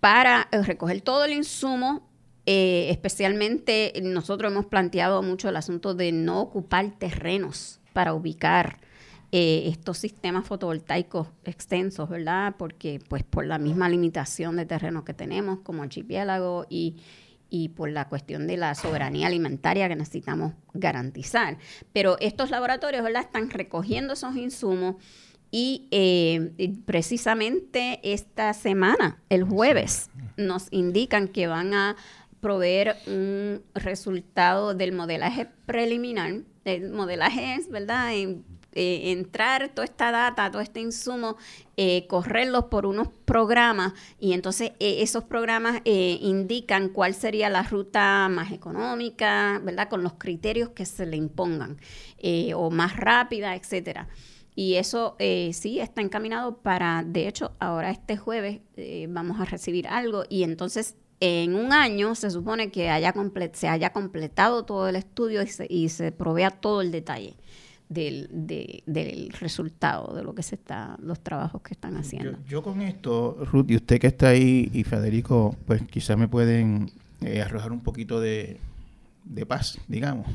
[0.01, 2.09] para recoger todo el insumo,
[2.45, 8.79] eh, especialmente nosotros hemos planteado mucho el asunto de no ocupar terrenos para ubicar
[9.31, 12.55] eh, estos sistemas fotovoltaicos extensos, ¿verdad?
[12.57, 16.97] Porque pues por la misma limitación de terrenos que tenemos como archipiélago y,
[17.49, 21.57] y por la cuestión de la soberanía alimentaria que necesitamos garantizar.
[21.93, 23.23] Pero estos laboratorios, ¿verdad?
[23.23, 24.97] Están recogiendo esos insumos
[25.51, 31.95] y eh, precisamente esta semana, el jueves, nos indican que van a
[32.45, 36.41] proveer un resultado del modelaje preliminar.
[36.63, 38.13] El modelaje es, ¿verdad?
[38.13, 38.43] eh,
[39.11, 41.37] entrar toda esta data, todo este insumo,
[41.75, 48.29] eh, correrlos por unos programas y entonces eh, esos programas indican cuál sería la ruta
[48.29, 49.89] más económica, ¿verdad?
[49.89, 51.77] Con los criterios que se le impongan
[52.53, 54.07] o más rápida, etcétera.
[54.53, 58.61] Y eso sí está encaminado para, de hecho, ahora este jueves
[59.09, 63.13] vamos a recibir algo y entonces en un año se supone que haya
[63.53, 67.35] se haya completado todo el estudio y se, y se provea todo el detalle
[67.89, 68.27] del,
[68.85, 72.37] del, resultado de lo que se está, los trabajos que están haciendo.
[72.47, 76.91] Yo, con esto, Ruth, y usted que está ahí, y Federico, pues quizás me pueden
[77.21, 78.59] eh, arrojar un poquito de,
[79.47, 80.27] paz, digamos.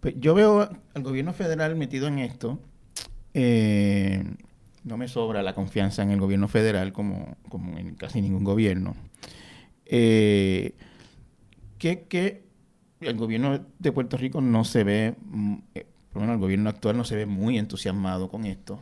[0.00, 2.58] Pues yo veo al gobierno federal metido en esto.
[3.34, 4.24] Eh,
[4.84, 8.94] no me sobra la confianza en el gobierno federal como, como en casi ningún gobierno.
[9.88, 10.74] Eh,
[11.78, 12.44] que, que
[13.00, 16.68] el gobierno de Puerto Rico no se ve, mm, eh, por lo menos el gobierno
[16.68, 18.80] actual no se ve muy entusiasmado con esto.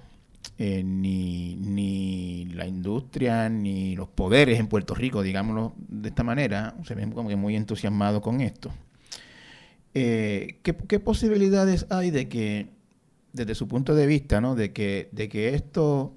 [0.59, 6.75] Eh, ni, ni la industria, ni los poderes en Puerto Rico, digámoslo de esta manera,
[6.85, 8.73] se ven como que muy entusiasmados con esto.
[9.93, 12.69] ¿qué, ¿qué, posibilidades hay de que,
[13.33, 14.55] desde su punto de vista, ¿no?
[14.55, 16.13] de, que, de que esto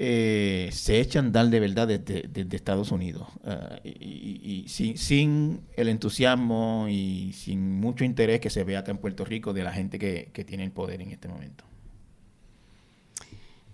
[0.00, 3.26] eh, se echan a andar de verdad desde, Estados Unidos.
[3.44, 9.24] Ah, y, sin, el entusiasmo y sin mucho interés que se ve acá en Puerto
[9.24, 11.64] Rico de la gente que, tiene el poder en este momento.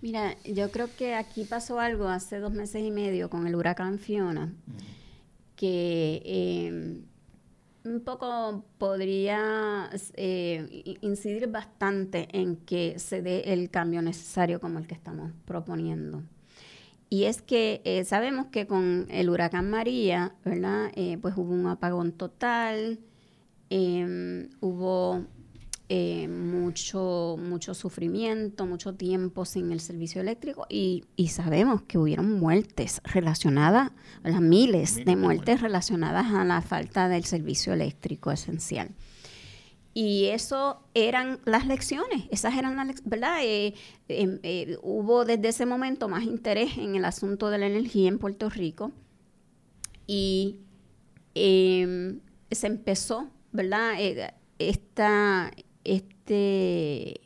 [0.01, 3.99] Mira, yo creo que aquí pasó algo hace dos meses y medio con el huracán
[3.99, 4.51] Fiona,
[5.55, 7.03] que em,
[7.85, 14.87] un poco podría eh, incidir bastante en que se dé el cambio necesario como el
[14.87, 16.23] que estamos proponiendo.
[17.09, 20.91] Y es que eh, sabemos que con el huracán María, ¿verdad?
[20.95, 22.99] Eh, pues hubo un apagón total,
[23.69, 25.25] em, hubo
[25.87, 33.01] eh, mucho, mucho sufrimiento, mucho tiempo sin el servicio eléctrico y, sabemos que hubieron muertes
[33.03, 33.91] relacionadas,
[34.23, 38.89] las miles, de muertes relacionadas a la falta del servicio eléctrico esencial.
[39.93, 43.37] Y eso eran las lecciones, esas eran las lecciones, ¿verdad?
[43.43, 43.75] Eh,
[44.07, 48.17] em, eh, hubo desde ese momento más interés en el asunto de la energía en
[48.17, 48.91] Puerto Rico
[50.07, 50.57] y
[51.35, 53.93] em, se empezó, ¿verdad?
[54.59, 55.51] esta,
[55.85, 57.21] este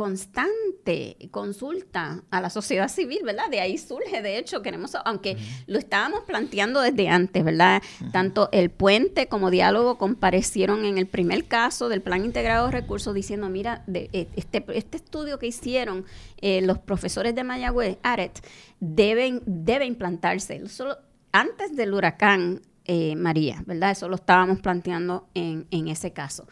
[0.00, 3.50] constante consulta a la sociedad civil, ¿verdad?
[3.50, 7.82] De ahí surge, de hecho, queremos, aunque lo estábamos planteando desde antes, ¿verdad?
[8.10, 13.14] Tanto el puente como diálogo comparecieron en el primer caso del Plan Integrado de Recursos
[13.14, 16.06] diciendo, mira, de, eh, este, este estudio que hicieron
[16.38, 18.40] eh, los profesores de Mayagüez, ARET,
[18.80, 20.66] deben, debe implantarse.
[20.68, 20.96] Solo,
[21.30, 23.90] antes del huracán eh, María, ¿verdad?
[23.90, 26.46] Eso lo estábamos planteando en, en ese caso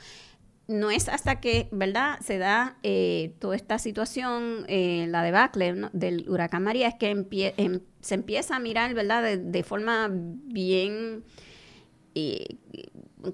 [0.69, 6.29] no es hasta que, ¿verdad?, se da eh, toda esta situación, eh, la debacle del
[6.29, 7.11] huracán María, es que
[7.57, 11.25] em, se empieza a mirar, ¿verdad?, de, forma bien
[12.15, 12.57] eh,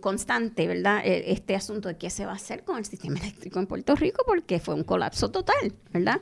[0.00, 3.58] constante, ¿verdad?, e, este asunto de qué se va a hacer con el sistema eléctrico
[3.58, 6.20] en Puerto Rico, porque fue un colapso total, ¿verdad?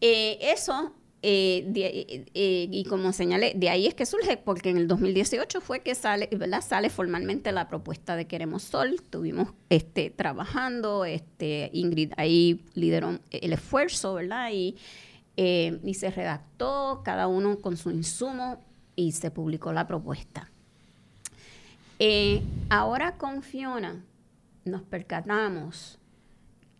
[0.00, 4.86] eso eh, eh, eh, y como señalé, de ahí es que surge, porque en el
[4.86, 6.60] 2018 fue que sale, ¿verdad?
[6.60, 8.94] sale formalmente la propuesta de Queremos Sol.
[8.94, 14.50] Estuvimos este, trabajando, este, Ingrid ahí lideró el esfuerzo, ¿verdad?
[14.52, 14.76] Y,
[15.36, 18.60] y se redactó cada uno con su insumo
[18.94, 20.50] y se publicó la propuesta.
[22.68, 24.04] ahora con Fiona
[24.64, 25.98] nos percatamos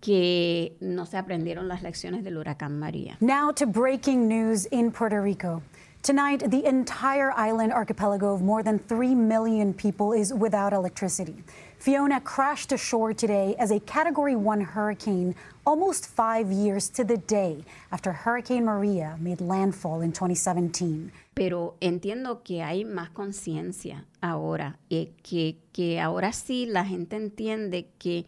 [0.00, 3.16] que no se aprendieron las lecciones del huracán María.
[3.20, 5.62] Now to breaking news in Puerto Rico.
[6.02, 11.42] Tonight, the entire island archipelago of more than 3 million people is without electricity.
[11.78, 15.34] Fiona crashed ashore today as a Category 1 hurricane
[15.66, 21.10] almost five years to the day after Hurricane Maria made landfall in 2017.
[21.34, 27.88] Pero entiendo que hay más conciencia ahora, eh, que, que ahora sí la gente entiende
[27.98, 28.24] que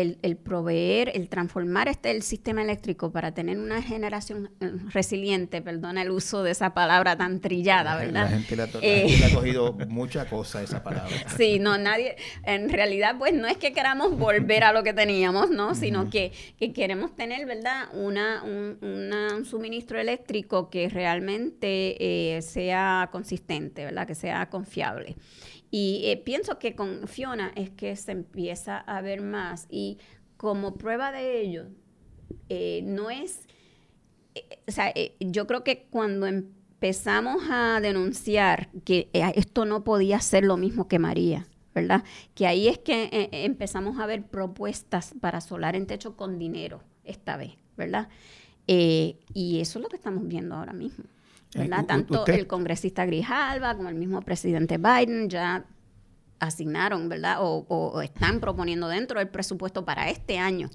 [0.00, 6.02] el, proveer, el transformar este el sistema eléctrico para tener una generación eh, resiliente, perdona
[6.02, 8.24] el uso de esa palabra tan trillada, ¿verdad?
[8.24, 11.14] La gente le ha, eh, cogido mucha cosa esa palabra.
[11.36, 15.50] Sí, no, nadie, en realidad pues no es que queramos volver a lo que teníamos,
[15.50, 15.74] ¿no?
[15.74, 16.32] Sino que,
[16.74, 17.88] queremos tener, ¿verdad?
[17.92, 24.06] Una, un, suministro eléctrico que realmente eh, sea consistente, ¿verdad?
[24.06, 25.16] Que sea confiable.
[25.70, 29.98] Y eh, pienso que con Fiona es que se empieza a ver más y
[30.36, 31.66] como prueba de ello,
[32.48, 33.46] eh, no es,
[34.34, 40.44] eh, o sea, yo creo que cuando empezamos a denunciar que esto no podía ser
[40.44, 42.04] lo mismo que María, ¿verdad?
[42.34, 47.36] Que ahí es que empezamos a ver propuestas para solar en techo con dinero esta
[47.36, 48.08] vez, ¿verdad?
[48.68, 51.04] Eh, y eso es lo que estamos viendo ahora mismo.
[51.54, 51.84] ¿Verdad?
[51.86, 55.64] Tanto el congresista Grijalva como el mismo presidente Biden ya
[56.38, 57.38] asignaron, ¿verdad?
[57.40, 60.70] O, están proponiendo dentro del presupuesto para este año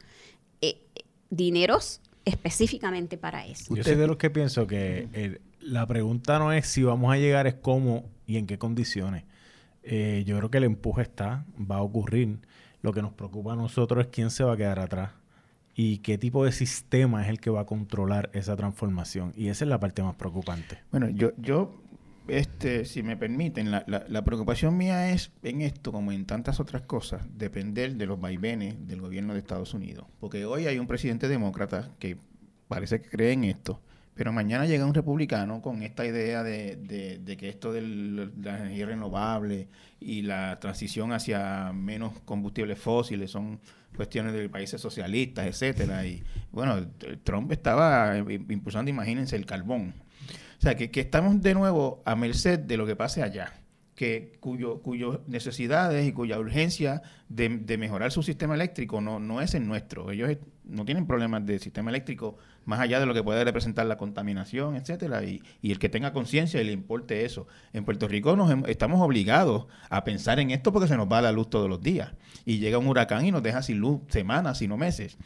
[0.62, 0.82] eh,
[1.30, 3.76] dineros específicamente para eso.
[3.76, 7.48] Yo soy de los que pienso que la pregunta no es si vamos a llegar,
[7.48, 9.24] es cómo y en qué condiciones.
[9.84, 12.40] Eh, yo creo que el empuje está, va a ocurrir.
[12.82, 15.12] Lo que nos preocupa a nosotros es quién se va a quedar atrás
[15.76, 19.34] y qué tipo de sistema es el que va a controlar esa transformación.
[19.36, 20.80] Y esa es la parte más preocupante.
[20.92, 21.82] Bueno, yo, yo
[22.28, 26.84] este, si me permiten, la, la, preocupación mía es en esto, como en tantas otras
[26.84, 30.06] cosas, depender de los vaivenes del gobierno de Estados Unidos.
[30.20, 32.18] Porque hoy hay un presidente demócrata que
[32.68, 33.82] parece que cree en esto,
[34.14, 39.70] pero mañana llega un republicano con esta idea de, que esto de la energía renovable
[40.00, 43.60] y la transición hacia menos combustibles fósiles son
[43.96, 46.06] cuestiones de países socialistas, etcétera.
[46.06, 46.88] Y bueno,
[47.24, 49.94] Trump estaba impulsando, imagínense, el carbón.
[50.58, 53.54] O sea, que, estamos de nuevo a merced de lo que pase allá
[53.96, 59.42] que cuyo, cuyo necesidades y cuya urgencia de, de, mejorar su sistema eléctrico no, no
[59.42, 60.10] es el nuestro.
[60.10, 60.38] Ellos
[60.72, 64.76] no tienen problemas de sistema eléctrico más allá de lo que puede representar la contaminación,
[64.76, 67.48] etcétera, y, el que tenga conciencia y le importe eso.
[67.74, 71.32] En Puerto Rico nos estamos obligados a pensar en esto porque se nos va la
[71.32, 72.14] luz todos los días.
[72.46, 75.18] Y llega un huracán y nos deja sin luz semanas, sino meses.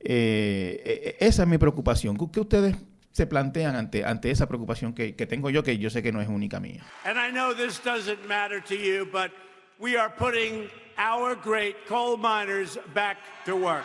[0.00, 2.16] Eh, e, e, esa es mi preocupación.
[2.30, 2.76] ¿Qué ustedes
[3.12, 6.20] se plantean ante, ante esa preocupación que, que tengo yo, que yo sé que no
[6.20, 6.82] es única mía.
[7.04, 9.30] And I know this doesn't matter to you, but
[9.78, 13.84] we are putting our great coal miners back to work.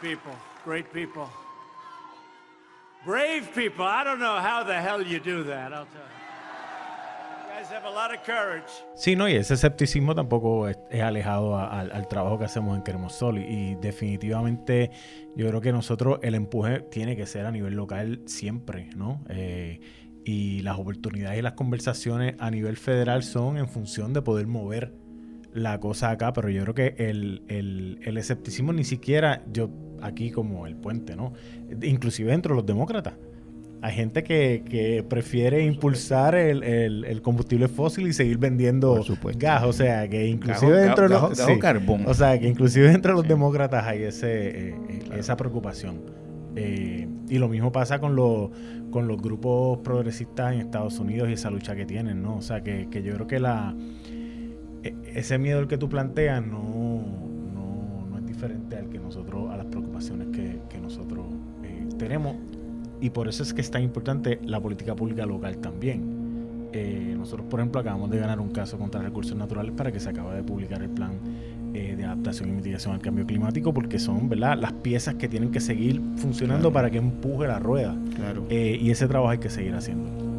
[0.00, 0.32] People,
[0.64, 1.28] great people.
[3.04, 3.84] Brave people.
[3.84, 6.20] I don't know how the hell you do that, I'll tell you.
[8.94, 13.38] Sí, no, y ese escepticismo tampoco es, alejado al trabajo que hacemos en Queremos Sol.
[13.38, 14.90] Y, definitivamente
[15.36, 19.24] yo creo que nosotros el empuje tiene que ser a nivel local siempre, ¿no?
[19.28, 19.80] Eh,
[20.24, 24.92] y las oportunidades y las conversaciones a nivel federal son en función de poder mover
[25.52, 29.70] la cosa acá, pero yo creo que el, el, escepticismo ni siquiera, yo
[30.00, 31.32] aquí como el puente, ¿no?
[31.82, 33.14] Inclusive dentro de los demócratas.
[33.82, 39.02] Hay gente que, prefiere impulsar el, combustible fósil y seguir vendiendo
[39.36, 39.64] gas.
[39.64, 41.40] O sea, que inclusive dentro de los...
[42.06, 46.02] O sea, que inclusive dentro de los demócratas hay ese, eh, eh, esa preocupación.
[46.56, 48.50] Eh, y lo mismo pasa con, los
[48.90, 52.36] con los grupos progresistas en Estados Unidos y esa lucha que tienen, ¿no?
[52.36, 53.74] O sea, que, que yo creo que la
[54.82, 57.02] ese miedo el que tú planteas no,
[58.10, 61.26] no, es diferente al que nosotros, a las preocupaciones que, nosotros
[61.62, 62.36] eh, tenemos.
[63.00, 66.68] Y por eso es que es tan importante la política pública local también.
[66.72, 70.08] Eh, nosotros, por ejemplo, acabamos de ganar un caso contra recursos naturales para que se
[70.08, 71.12] acaba de publicar el plan
[71.74, 74.58] eh, de adaptación y mitigación al cambio climático, porque son ¿verdad?
[74.58, 77.96] las piezas que tienen que seguir funcionando para que empuje la rueda.
[78.16, 78.46] Claro.
[78.50, 80.29] y ese trabajo hay que seguir haciendo.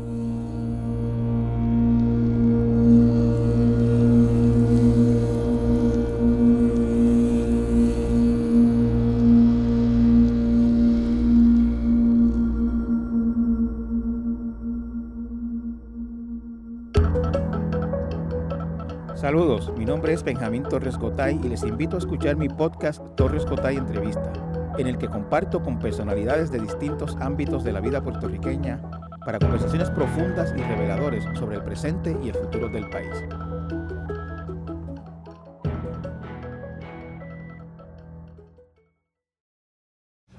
[19.21, 23.45] Saludos, mi nombre es Benjamín Torres Gotay y les invito a escuchar mi podcast Torres
[23.45, 24.33] Gotay Entrevista,
[24.79, 28.81] en el que comparto con personalidades de distintos ámbitos de la vida puertorriqueña
[29.23, 33.11] para conversaciones profundas y reveladoras sobre el presente y el futuro del país.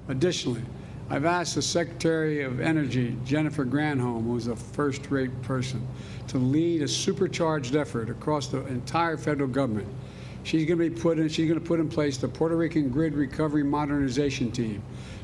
[0.09, 0.82] Additionally,
[1.13, 5.87] I've asked the Secretary of Energy, Jennifer Granholm, who's a first rate person,
[6.29, 9.87] to lead a supercharged effort across the entire federal government.
[10.41, 12.89] She's going to be put in, she's going to put in place the Puerto Rican
[12.89, 14.81] Grid Recovery Modernization Team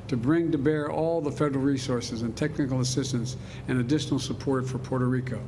[0.10, 3.36] to bring to bear all the federal resources and technical assistance
[3.68, 5.42] and additional support for Puerto Rico.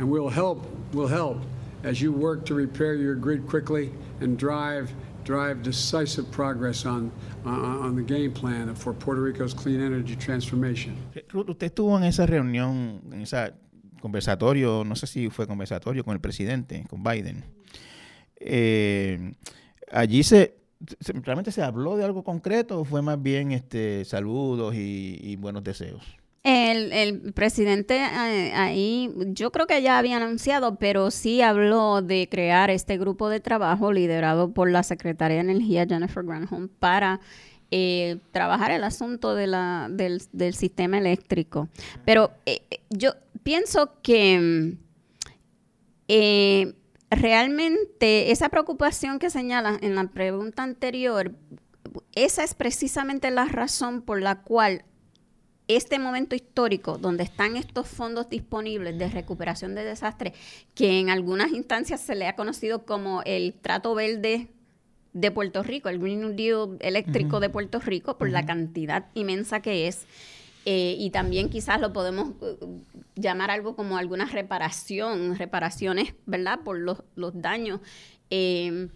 [0.00, 1.40] And we'll help, we'll help
[1.84, 4.92] as you work to repair your grid quickly and drive
[5.30, 7.12] drive decisive progress on,
[7.44, 10.96] on the game plan for Puerto Rico's clean energy transformation.
[11.32, 13.52] Usted estuvo en esa reunión, en ese
[14.00, 17.44] conversatorio, no sé si fue conversatorio con el presidente, con Biden.
[18.36, 19.34] Eh,
[19.92, 20.56] allí se,
[21.22, 25.62] realmente se habló de algo concreto o fue más bien este saludos y, y buenos
[25.62, 26.19] deseos.
[26.42, 32.28] El, el presidente eh, ahí, yo creo que ya había anunciado, pero sí habló de
[32.30, 37.20] crear este grupo de trabajo liderado por la secretaria de Energía Jennifer Granholm para
[37.70, 41.68] eh, trabajar el asunto de la, del, del sistema eléctrico.
[42.06, 43.12] Pero eh, yo
[43.42, 44.78] pienso que
[47.10, 51.34] realmente esa preocupación que señala en la pregunta anterior,
[52.14, 54.84] esa es precisamente la razón por la cual
[55.76, 60.34] este momento histórico donde están estos fondos disponibles de recuperación de desastres,
[60.74, 64.48] que en algunas instancias se le ha conocido como el trato verde
[65.12, 69.88] de Puerto Rico, el Green Deal eléctrico de Puerto Rico, por la cantidad inmensa que
[69.88, 70.06] es.
[70.66, 72.56] Eh, y también quizás lo podemos eh,
[73.16, 76.60] llamar algo como alguna reparación, reparaciones, ¿verdad?
[76.64, 77.80] Por los, los daños.
[78.28, 78.88] Eh,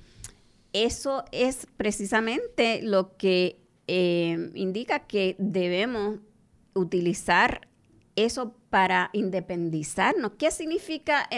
[0.73, 6.19] eso es precisamente lo que indica que debemos
[6.75, 7.69] utilizar
[8.17, 10.33] eso para independizarnos.
[10.39, 11.29] ¿Qué significa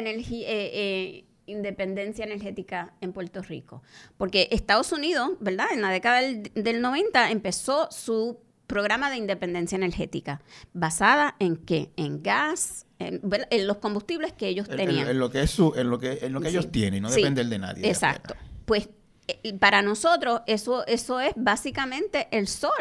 [1.46, 3.82] independencia energética en Puerto Rico?
[4.16, 5.66] Porque Estados Unidos, ¿verdad?
[5.72, 11.92] En la década del, 90 empezó su programa de independencia energética, basada en qué?
[11.96, 13.20] En gas, en,
[13.66, 15.08] los combustibles que ellos tenían.
[15.08, 17.44] En, lo que es su, en lo que, en lo que ellos tienen, no depende
[17.44, 17.88] de nadie.
[17.88, 18.34] Exacto.
[18.64, 18.88] Pues
[19.28, 22.72] eh, para nosotros eso, eso es básicamente el sol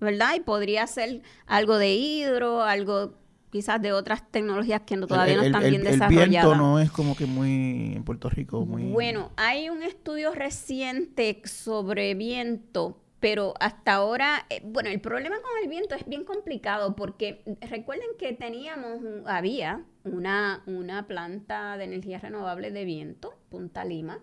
[0.00, 0.34] ¿verdad?
[0.36, 3.14] Y podría ser algo de hidro, algo
[3.50, 6.24] quizás de otras tecnologías que todavía no están bien desarrolladas.
[6.24, 10.32] El viento no es como que muy en Puerto Rico muy Bueno, hay un estudio
[10.32, 16.24] reciente sobre viento, pero hasta ahora, eh, bueno, el problema con el viento es bien
[16.24, 23.84] complicado porque recuerden que teníamos, había una, una planta de energía renovable de viento, Punta
[23.84, 24.20] Lima,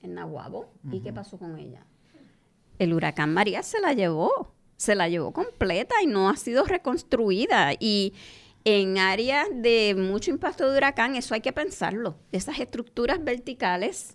[0.00, 1.86] en Nahuabo, ¿y qué pasó con ella?
[2.78, 4.52] El huracán María se la llevó
[4.82, 7.72] se la llevó completa y no ha sido reconstruida.
[7.78, 8.14] Y
[8.64, 12.18] en áreas de mucho impacto de huracán, eso hay que pensarlo.
[12.32, 14.12] Esas estructuras verticales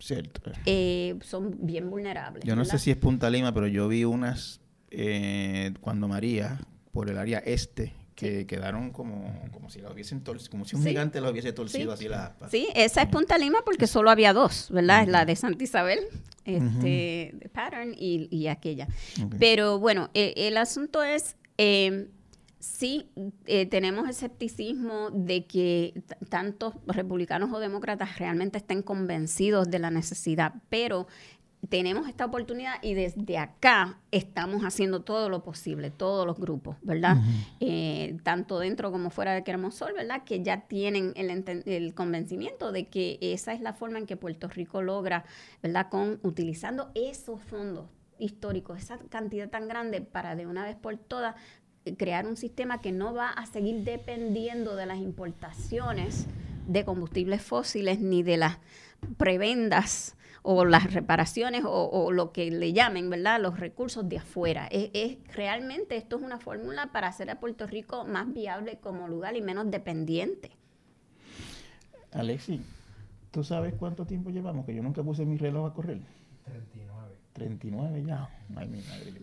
[0.66, 2.44] eh, son bien vulnerables.
[2.44, 4.60] Yo no sé si es Punta Lima, pero yo vi unas
[4.92, 6.60] eh, cuando María,
[6.92, 11.22] por el área este, que quedaron como, como si la hubiesen como si un gigante
[11.22, 15.04] lo hubiese torcido así la Sí, esa es Punta Lima porque solo había dos, ¿verdad?
[15.04, 16.00] Es la de Santa Isabel,
[16.44, 18.88] este, Pattern y, y aquella.
[19.38, 22.08] Pero bueno, e, el asunto es, eh,
[22.58, 23.08] sí,
[23.46, 30.56] eh, tenemos escepticismo de que tantos republicanos o demócratas realmente estén convencidos de la necesidad,
[30.70, 31.08] pero
[31.70, 37.18] tenemos esta oportunidad y desde acá estamos haciendo todo lo posible, todos los grupos, ¿verdad?
[37.60, 40.24] Eh, tanto dentro como fuera de Queremos Sol, ¿verdad?
[40.24, 44.82] Que ya tienen el, convencimiento de que esa es la forma en que Puerto Rico
[44.82, 45.26] logra,
[45.62, 45.90] ¿verdad?
[45.90, 47.88] Con utilizando esos fondos
[48.20, 51.36] históricos, esa cantidad tan grande para de una vez por todas
[51.86, 56.28] eh, crear un sistema que no va a seguir dependiendo de las importaciones
[56.68, 58.58] de combustibles fósiles ni de las
[59.18, 60.17] prebendas
[60.50, 63.42] o las reparaciones o, lo que le llamen, ¿verdad?
[63.42, 64.70] Los recursos de afuera.
[64.72, 69.36] Es, realmente esto es una fórmula para hacer a Puerto Rico más viable como lugar
[69.36, 70.52] y menos dependiente.
[72.14, 72.62] Alexi,
[73.30, 74.66] ¿tú sabes cuánto tiempo llevamos?
[74.66, 76.00] Que yo nunca puse mi reloj a correr.
[76.46, 77.16] 39.
[77.34, 78.30] 39 ya.
[78.56, 79.14] Ay, mi madre,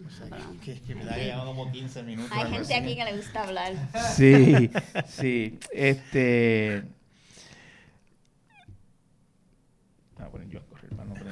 [0.63, 2.33] que, que me da que como 15 minutos.
[2.33, 3.73] Hay gente aquí que le gusta hablar.
[4.15, 4.71] Sí,
[5.07, 5.59] sí.
[5.73, 6.85] Este.
[10.19, 10.61] Ah, bueno, yo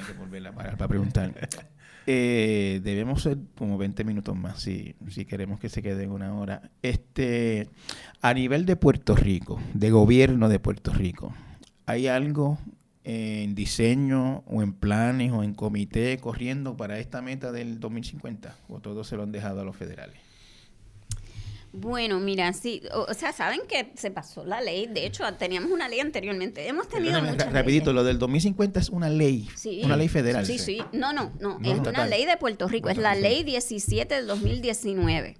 [0.06, 1.32] que volver a para preguntar.
[2.06, 6.70] Eh, debemos ser como 20 minutos más si, si queremos que se quede una hora.
[6.82, 7.68] Este,
[8.20, 11.32] a nivel de Puerto Rico, de gobierno de Puerto Rico,
[11.86, 12.58] ¿hay algo
[13.04, 18.56] en diseño o en planes o en comité corriendo para esta meta del 2050?
[18.68, 20.31] ¿O todos se lo han dejado a los federales?
[21.74, 25.88] Bueno, mira, sí, o, sea, saben que se pasó la ley, de hecho teníamos una
[25.88, 27.18] ley anteriormente, hemos tenido
[27.50, 29.48] Rapidito, lo del 2050 es una ley,
[29.82, 30.44] una ley federal.
[30.44, 34.14] Sí, sí, no, no, no, es una ley de Puerto Rico, es la ley 17
[34.14, 35.38] del 2019.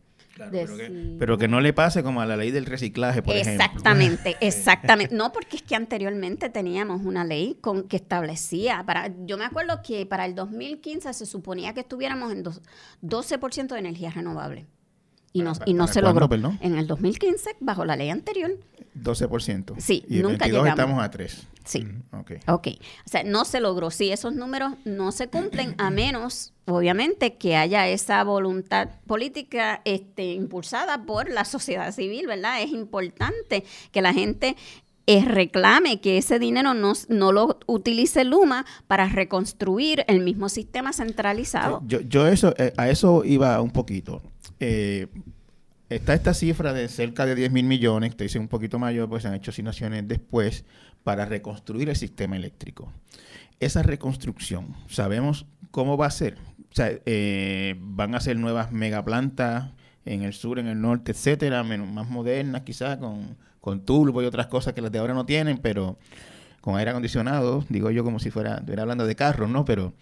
[1.18, 3.66] pero, que, no le pase como a la ley del reciclaje, por ejemplo.
[3.66, 5.14] Exactamente, exactamente.
[5.14, 9.82] No, porque es que anteriormente teníamos una ley con que establecía, para yo me acuerdo
[9.82, 14.66] que para el 2015 se suponía que estuviéramos en 12% de energía renovable.
[15.32, 16.28] Y no, y no se logró.
[16.60, 18.52] En el 2015, bajo la ley anterior.
[18.94, 19.74] 12%.
[19.78, 20.68] Sí, y nunca llegamos.
[20.68, 21.46] estamos a 3.
[21.64, 21.84] Sí.
[21.84, 22.32] Mm, ok.
[22.48, 22.68] Ok.
[23.06, 23.90] O sea, no se logró.
[23.90, 30.32] Sí, esos números no se cumplen a menos, obviamente, que haya esa voluntad política este,
[30.32, 32.60] impulsada por la sociedad civil, ¿verdad?
[32.62, 34.56] Es importante que la gente
[35.06, 40.92] eh, reclame que ese dinero no, no, lo utilice Luma para reconstruir el mismo sistema
[40.92, 41.82] centralizado.
[41.86, 44.22] Yo, yo eso, eh, a eso iba un poquito.
[44.60, 45.08] Eh,
[45.88, 49.22] está esta cifra de cerca de 10 mil millones, te dice un poquito mayor, pues
[49.22, 50.64] se han hecho asignaciones después
[51.02, 52.92] para reconstruir el sistema eléctrico.
[53.60, 56.38] Esa reconstrucción, ¿sabemos cómo va a ser?
[56.70, 59.72] O sea, eh, van a ser nuevas megaplantas
[60.04, 64.26] en el sur, en el norte, etcétera, menos, más modernas quizás, con, con turbo y
[64.26, 65.96] otras cosas que las de ahora no tienen, pero
[66.60, 69.64] con aire acondicionado, digo yo como si fuera, estuviera hablando de carros, ¿no?
[69.64, 69.94] Pero,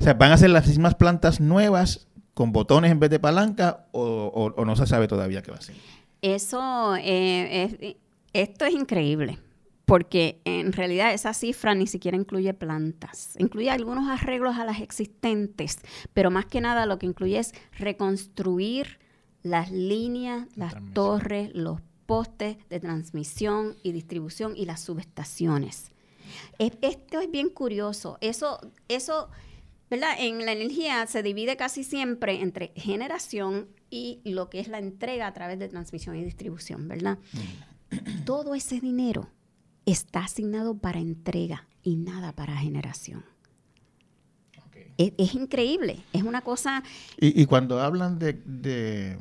[0.00, 3.86] o sea, van a ser las mismas plantas nuevas con botones en vez de palanca
[3.92, 5.76] o, no se sabe todavía qué va a ser.
[6.22, 7.96] Eso, eh, es,
[8.32, 9.38] esto es increíble
[9.84, 15.78] porque en realidad esa cifra ni siquiera incluye plantas, incluye algunos arreglos a las existentes,
[16.12, 18.98] pero más que nada lo que incluye es reconstruir
[19.42, 25.90] las líneas, las torres, los postes de transmisión y distribución y las subestaciones.
[26.58, 28.18] esto es bien curioso.
[28.20, 29.28] Eso, eso,
[29.90, 30.14] ¿verdad?
[30.18, 35.26] En la energía se divide casi siempre entre generación y lo que es la entrega
[35.26, 37.18] a través de transmisión y distribución, ¿verdad?
[37.32, 38.24] Mm.
[38.24, 39.28] Todo ese dinero
[39.86, 43.24] está asignado para entrega y nada para generación.
[44.96, 46.84] Es, increíble, es una cosa...
[47.18, 49.18] Y, cuando hablan de, de,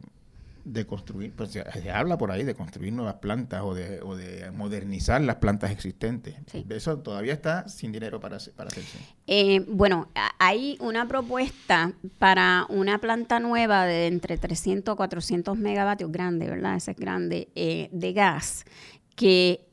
[0.87, 5.21] construir, pues se, habla por ahí de construir nuevas plantas o de, o de modernizar
[5.21, 6.35] las plantas existentes.
[6.69, 8.97] Eso todavía está sin dinero para, para hacerse.
[9.27, 10.09] Eh, bueno,
[10.39, 16.75] hay una propuesta para una planta nueva de entre 300 a 400 megavatios, grande, ¿verdad?
[16.75, 18.65] Ese es grande, eh, de gas,
[19.15, 19.67] que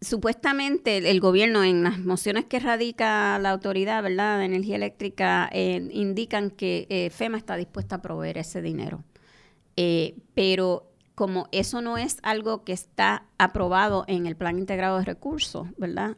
[0.00, 4.38] supuestamente el, gobierno en las mociones que radica la autoridad ¿verdad?
[4.38, 9.04] de energía eléctrica eh, indican que eh, FEMA está dispuesta a proveer ese dinero.
[9.82, 15.04] Eh, pero como eso no es algo que está aprobado en el plan integrado de
[15.04, 16.16] recursos, ¿verdad?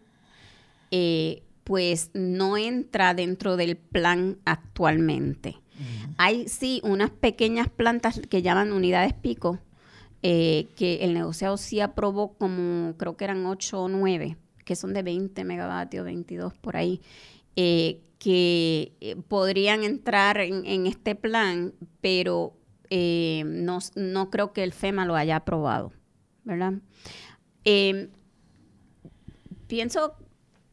[1.64, 5.56] pues no entra dentro del plan actualmente.
[6.18, 9.58] Hay sí unas pequeñas plantas que llaman unidades pico,
[10.22, 14.92] eh, que el negociado sí aprobó como, creo que eran 8 o 9, que son
[14.94, 17.00] de 20 megavatios, 22 por ahí,
[17.56, 22.54] eh, que eh, podrían entrar en, este plan, pero
[23.46, 25.92] no, no, creo que el FEMA lo haya aprobado,
[26.44, 26.74] ¿verdad?
[27.64, 28.10] Em,
[29.66, 30.16] pienso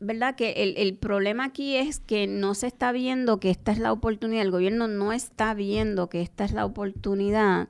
[0.01, 0.35] ¿verdad?
[0.35, 3.91] Que el, el, problema aquí es que no se está viendo que esta es la
[3.91, 7.67] oportunidad, el gobierno no está viendo que esta es la oportunidad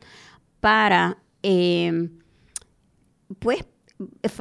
[0.59, 2.09] para eh,
[3.39, 3.65] pues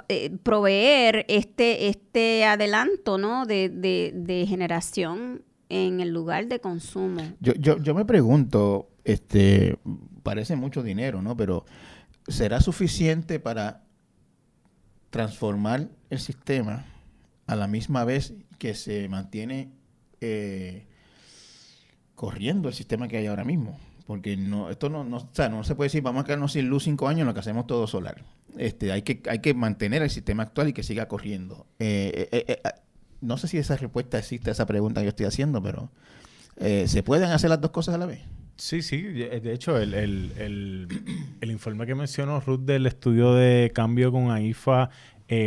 [0.08, 3.44] eh, proveer este, este adelanto ¿no?
[3.44, 7.22] de, de, generación en el lugar de consumo.
[7.40, 9.78] Yo, yo, yo me pregunto, este,
[10.22, 11.36] parece mucho dinero, ¿no?
[11.36, 11.64] Pero
[12.26, 13.84] ¿será suficiente para
[15.10, 16.86] transformar el sistema
[17.46, 19.70] a la misma vez que se mantiene
[20.20, 20.86] eh,
[22.14, 23.78] corriendo el sistema que hay ahora mismo?
[24.08, 26.66] porque no, esto no, no, o sea, no se puede decir, vamos a quedarnos sin
[26.66, 28.24] luz cinco años en lo que hacemos todo solar.
[28.56, 31.66] Este, hay que, hay que mantener el sistema actual y que siga corriendo.
[31.78, 32.62] Eh, eh, eh,
[33.20, 35.90] no sé si esa respuesta existe a esa pregunta que yo estoy haciendo, pero
[36.58, 38.20] ¿se pueden hacer las dos cosas a la vez?
[38.58, 39.00] Sí, sí.
[39.02, 40.32] De hecho, el, el,
[41.40, 44.90] el, informe que mencionó Ruth del estudio de cambio con AIFA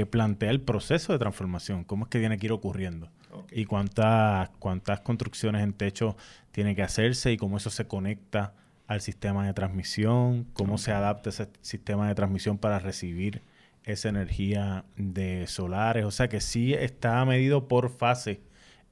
[0.09, 3.09] plantea el proceso de transformación, cómo es que tiene que ir ocurriendo
[3.51, 6.15] y cuántas, cuántas construcciones en techo
[6.51, 8.53] tiene que hacerse y cómo eso se conecta
[8.87, 13.41] al sistema de transmisión, cómo se adapta ese sistema de transmisión para recibir
[13.83, 16.05] esa energía de solares.
[16.05, 18.41] O sea que sí está medido por fase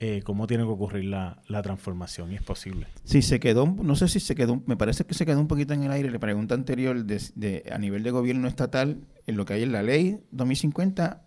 [0.01, 2.87] eh, cómo tiene que ocurrir la, transformación y es posible.
[3.03, 5.73] Sí, se quedó, no sé si se quedó, me parece que se quedó un poquito
[5.73, 9.53] en el aire la pregunta anterior de, a nivel de gobierno estatal, en lo que
[9.53, 11.25] hay en la ley 2050,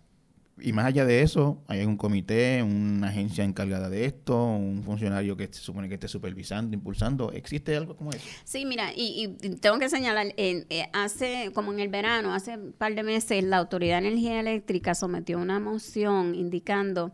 [0.59, 5.37] y más allá de eso, hay un comité, una agencia encargada de esto, un funcionario
[5.37, 7.31] que se supone que esté supervisando, impulsando.
[7.31, 8.25] ¿Existe algo como eso?
[8.43, 9.29] Sí, mira, y,
[9.61, 13.57] tengo que señalar, eh, hace, como en el verano, hace un par de meses, la
[13.57, 17.13] Autoridad de Energía Eléctrica sometió una moción indicando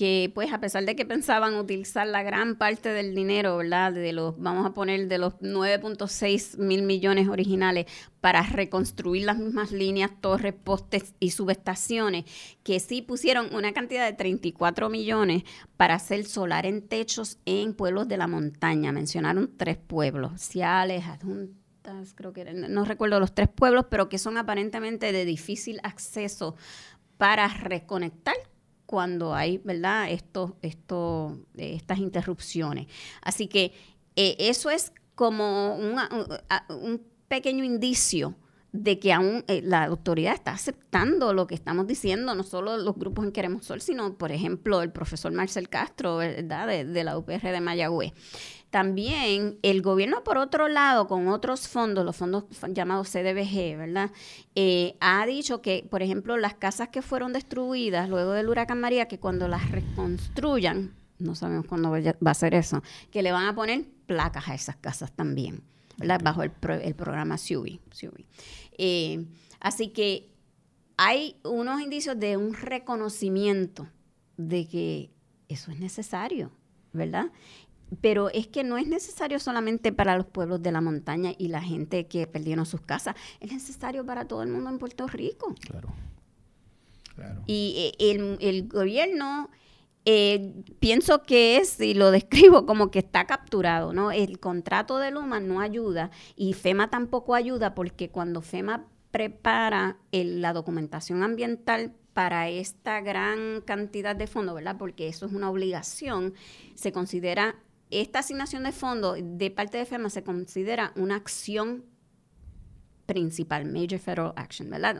[0.00, 3.92] que pues a pesar de que pensaban utilizar la gran parte del dinero, ¿verdad?
[3.92, 7.84] De los, vamos a poner, de los 9.6 mil millones originales
[8.22, 12.24] para reconstruir las mismas líneas, torres, postes y subestaciones,
[12.62, 15.42] que sí pusieron una cantidad de 34 millones
[15.76, 18.92] para hacer solar en techos en pueblos de la montaña.
[18.92, 24.16] Mencionaron tres pueblos, Ciales, Adjuntas, creo que eran, no recuerdo los tres pueblos, pero que
[24.16, 26.56] son aparentemente de difícil acceso
[27.18, 28.34] para reconectar
[28.90, 32.88] cuando hay, ¿verdad?, estos, estos, estas interrupciones.
[33.22, 33.72] Así que
[34.16, 38.34] eh, eso es como un, pequeño indicio
[38.72, 42.96] de que aún eh, la autoridad está aceptando lo que estamos diciendo, no solo los
[42.96, 47.16] grupos en Queremos Sol, sino, por ejemplo, el profesor Marcel Castro, ¿verdad?, de, de la
[47.16, 48.12] UPR de Mayagüez.
[48.70, 54.12] También el gobierno, por otro lado, con otros fondos, los fondos llamados CDBG, ¿verdad?
[54.54, 59.08] Eh, ha dicho que, por ejemplo, las casas que fueron destruidas luego del huracán María,
[59.08, 63.54] que cuando las reconstruyan, no sabemos cuándo va a ser eso, que le van a
[63.56, 65.62] poner placas a esas casas también,
[65.98, 66.20] ¿verdad?
[66.22, 66.52] Bajo el,
[66.82, 67.80] el programa SUBI.
[68.78, 69.26] Eh,
[69.58, 70.30] así que
[70.96, 73.88] hay unos indicios de un reconocimiento
[74.36, 75.10] de que
[75.48, 76.52] eso es necesario,
[76.92, 77.32] ¿verdad?
[78.00, 81.62] Pero es que no es necesario solamente para los pueblos de la montaña y la
[81.62, 85.54] gente que perdieron sus casas, es necesario para todo el mundo en Puerto Rico.
[85.60, 85.88] Claro.
[87.14, 87.42] claro.
[87.46, 89.50] Y eh, el, gobierno,
[90.04, 94.12] eh, pienso que es, y lo describo como que está capturado, ¿no?
[94.12, 100.52] El contrato de Luma no ayuda y FEMA tampoco ayuda porque cuando FEMA prepara la
[100.52, 104.76] documentación ambiental para esta gran cantidad de fondos, ¿verdad?
[104.78, 106.34] Porque eso es una obligación,
[106.74, 107.56] se considera
[107.90, 111.84] esta asignación de fondos de parte de FEMA se considera una acción
[113.06, 114.96] principal, Major Federal Action, ¿verdad?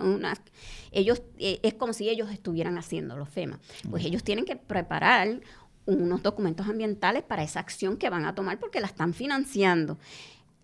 [0.90, 3.60] ellos, eh, es como si ellos estuvieran haciendo los FEMA.
[3.88, 5.40] Pues ellos tienen que preparar
[5.86, 9.98] unos documentos ambientales para esa acción que van a tomar porque la están financiando.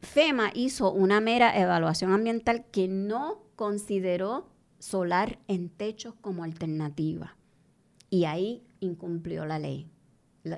[0.00, 4.48] FEMA hizo una mera evaluación ambiental que no consideró
[4.80, 7.36] solar en techos como alternativa.
[8.10, 9.88] Y ahí incumplió la ley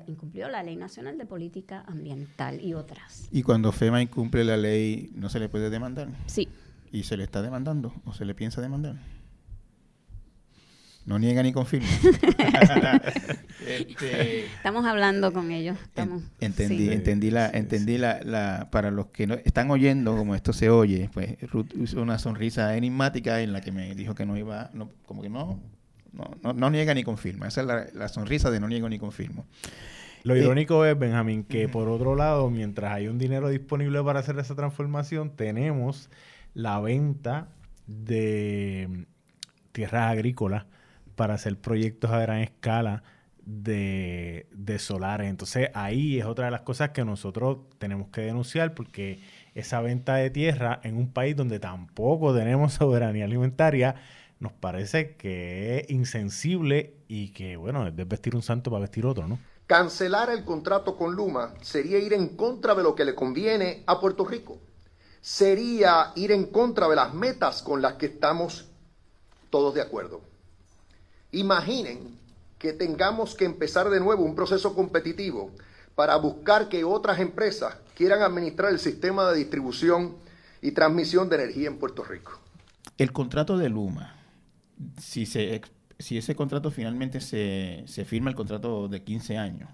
[0.07, 3.27] incumplió la Ley Nacional de Política Ambiental y otras.
[3.31, 6.09] ¿Y cuando FEMA incumple la ley, no se le puede demandar?
[6.27, 6.47] Sí.
[6.91, 8.95] ¿Y se le está demandando o se le piensa demandar?
[11.05, 11.87] No niega ni confirma.
[13.67, 15.77] Este, estamos hablando con ellos.
[16.39, 20.71] entendí, entendí la, entendí la, la, para los que no están oyendo como esto se
[20.71, 24.71] oye, pues Ruth usó una sonrisa enigmática en la que me dijo que no iba,
[24.73, 25.59] no, como que no,
[26.13, 27.47] no, no, niega ni confirma.
[27.47, 29.45] Esa es la, sonrisa de no niego ni confirmo.
[30.23, 34.19] Lo eh, irónico es, Benjamín, que por otro lado, mientras hay un dinero disponible para
[34.19, 36.09] hacer esa transformación, tenemos
[36.53, 37.49] la venta
[37.87, 39.05] de
[39.71, 40.65] tierras agrícolas
[41.15, 43.03] para hacer proyectos a gran escala
[43.45, 45.29] de, de solares.
[45.29, 49.19] Entonces ahí es otra de las cosas que nosotros tenemos que denunciar porque
[49.55, 53.95] esa venta de tierra en un país donde tampoco tenemos soberanía alimentaria
[54.39, 59.27] nos parece que es insensible y que, bueno, es vestir un santo para vestir otro,
[59.27, 59.39] ¿no?
[59.67, 63.99] Cancelar el contrato con Luma sería ir en contra de lo que le conviene a
[63.99, 64.57] Puerto Rico.
[65.21, 68.65] Sería ir en contra de las metas con las que estamos
[69.49, 70.21] todos de acuerdo.
[71.31, 72.17] Imaginen
[72.57, 75.51] que tengamos que empezar de nuevo un proceso competitivo
[75.93, 80.15] para buscar que otras empresas quieran administrar el sistema de distribución
[80.61, 82.39] y transmisión de energía en Puerto Rico.
[82.97, 84.18] El contrato de Luma
[84.97, 85.61] si, se,
[85.97, 89.69] si ese contrato finalmente se, se firma, el contrato de 15 años,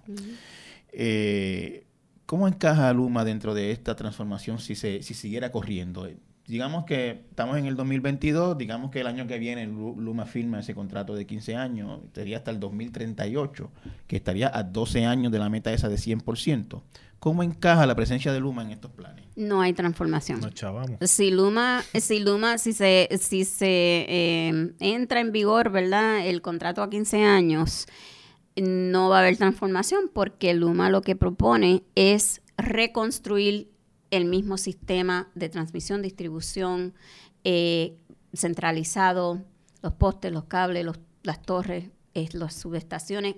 [0.91, 1.85] eh,
[2.25, 6.07] ¿cómo encaja Luma dentro de esta transformación si, se, si siguiera corriendo?
[6.47, 10.75] Digamos que estamos en el 2022, digamos que el año que viene Luma firma ese
[10.75, 13.71] contrato de 15 años, sería hasta el 2038,
[14.05, 16.83] que estaría a 12 años de la meta esa de 100%.
[17.17, 19.25] ¿Cómo encaja la presencia de Luma en estos planes?
[19.35, 20.39] No hay transformación.
[20.39, 20.99] No chavamos.
[21.01, 26.27] Si Luma, si Luma, si se, si se eh, entra en vigor, ¿verdad?
[26.27, 27.87] El contrato a 15 años,
[28.55, 33.71] no va a haber transformación porque Luma lo que propone es reconstruir
[34.17, 36.93] el mismo sistema de transmisión, distribución
[37.43, 37.97] eh,
[38.33, 39.41] centralizado,
[39.81, 43.35] los postes, los cables, los, las torres, las subestaciones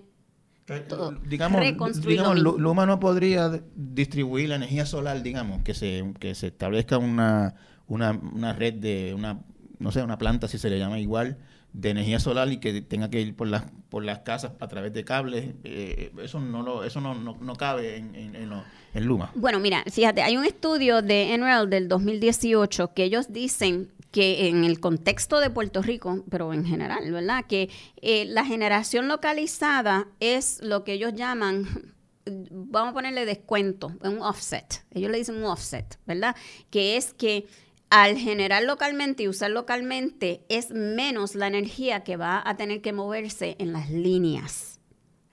[1.26, 1.62] digamos,
[2.06, 7.56] digamos Luma no podría distribuir la energía solar, digamos, que se, que se establezca una,
[7.88, 9.42] una, una red de una,
[9.80, 11.38] no sé, una planta, si se le llama igual,
[11.74, 14.94] de energía solar y que tenga que ir por las por las casas a través
[14.94, 19.60] de cables eh, eso no lo eso no, no, cabe en, en, en, Luma bueno
[19.60, 24.80] mira fíjate hay un estudio de Enel del 2018 que ellos dicen que en el
[24.80, 27.46] contexto de Puerto Rico, pero en general, ¿verdad?
[27.48, 27.70] Que
[28.02, 31.94] eh, la generación localizada es lo que ellos llaman,
[32.26, 34.86] vamos a ponerle descuento, un offset.
[34.92, 36.36] Ellos le dicen un offset, ¿verdad?
[36.70, 37.48] Que es que
[37.90, 42.94] al generar localmente y usar localmente es menos la energía que va a tener que
[42.94, 44.80] moverse en las líneas,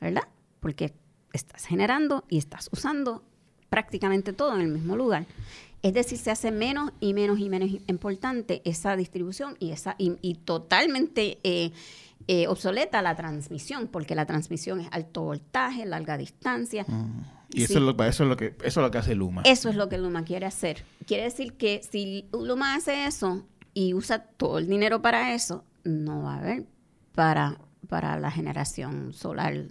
[0.01, 0.29] ¿verdad?
[0.61, 0.95] Porque
[1.33, 3.25] estás generando y estás usando
[3.69, 5.27] prácticamente todo en el mismo lugar.
[5.83, 10.35] Es decir, se hace menos y menos y menos importante esa distribución y, esa, y,
[10.37, 11.73] totalmente eh,
[12.27, 16.85] eh, obsoleta la transmisión, porque la transmisión es alto voltaje, larga distancia.
[16.89, 17.23] Mm.
[17.53, 19.43] Y eso, es lo, eso, es lo que, eso es lo que hace Luma.
[19.45, 20.85] Eso es lo que Luma quiere hacer.
[21.07, 26.23] Quiere decir que si Luma hace eso, y usa todo el dinero para eso, no
[26.23, 26.67] va a haber
[27.15, 27.59] para,
[27.89, 29.67] para la generación solar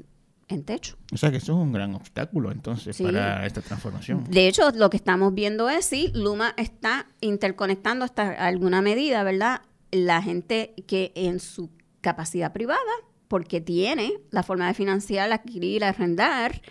[0.50, 0.98] en techo.
[1.12, 4.26] O sea que eso es un gran obstáculo entonces para esta transformación.
[4.30, 9.62] De hecho, lo que estamos viendo es si Luma está interconectando hasta alguna medida, ¿verdad?
[9.92, 11.70] La gente que en su
[12.04, 12.80] capacidad privada,
[13.28, 16.62] porque tiene la forma de financiar, adquirir, arrendar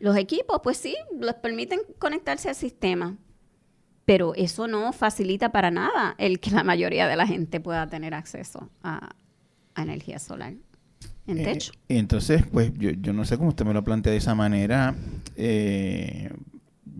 [0.00, 3.16] los equipos, pues sí, les permiten conectarse al sistema.
[4.04, 8.12] Pero eso no facilita para nada el que la mayoría de la gente pueda tener
[8.12, 9.14] acceso a
[9.76, 10.54] energía solar
[11.26, 11.72] en eh, techo.
[11.88, 14.94] entonces, pues yo, yo no sé cómo usted me lo plantea de esa manera.
[15.36, 16.30] Eh,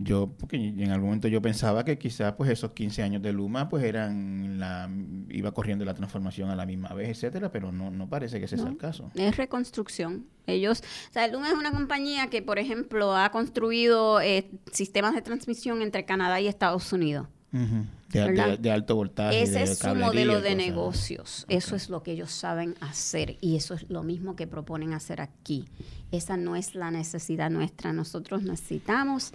[0.03, 3.69] yo, porque en algún momento yo pensaba que quizás pues esos 15 años de Luma
[3.69, 4.89] pues eran la,
[5.29, 8.57] iba corriendo la transformación a la misma vez, etcétera, pero no, no parece que ese
[8.57, 9.11] sea el caso.
[9.15, 10.25] Es reconstrucción.
[10.47, 15.21] Ellos, o sea, Luma es una compañía que, por ejemplo, ha construido eh, sistemas de
[15.21, 19.41] transmisión entre Canadá y Estados Unidos de, alto voltaje.
[19.41, 21.45] Ese es su modelo de negocios.
[21.49, 25.21] Eso es lo que ellos saben hacer y eso es lo mismo que proponen hacer
[25.21, 25.65] aquí.
[26.11, 27.93] Esa no es la necesidad nuestra.
[27.93, 29.33] Nosotros necesitamos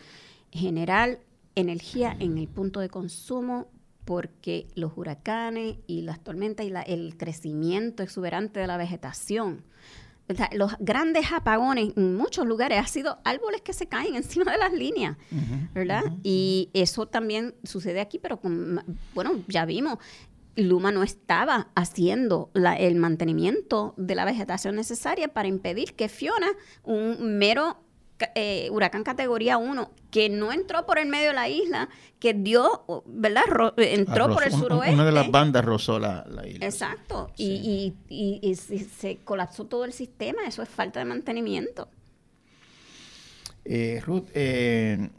[0.53, 1.21] generar
[1.55, 3.69] energía en el punto de consumo
[4.05, 9.65] porque los huracanes y las tormentas y el crecimiento exuberante de la vegetación
[10.53, 14.73] los grandes apagones en muchos lugares ha sido árboles que se caen encima de las
[14.73, 15.17] líneas,
[15.73, 16.03] ¿verdad?
[16.23, 18.83] y eso también sucede aquí, pero con,
[19.15, 19.99] bueno, ya vimos,
[20.57, 26.49] Luma no estaba haciendo el mantenimiento de la vegetación necesaria para impedir que Fiona,
[26.83, 27.79] un mero
[28.35, 31.89] eh, huracán categoría 1 que no entró por el medio de la isla,
[32.19, 33.45] que dio, ¿verdad?
[33.77, 34.95] entró por el suroeste.
[34.95, 36.65] Una de las bandas rozó la, isla.
[36.65, 37.31] Exacto.
[37.37, 40.43] Y, y, se colapsó todo el sistema.
[40.47, 41.89] Eso es falta de mantenimiento.
[43.67, 45.11] Eh, Ruth, eh,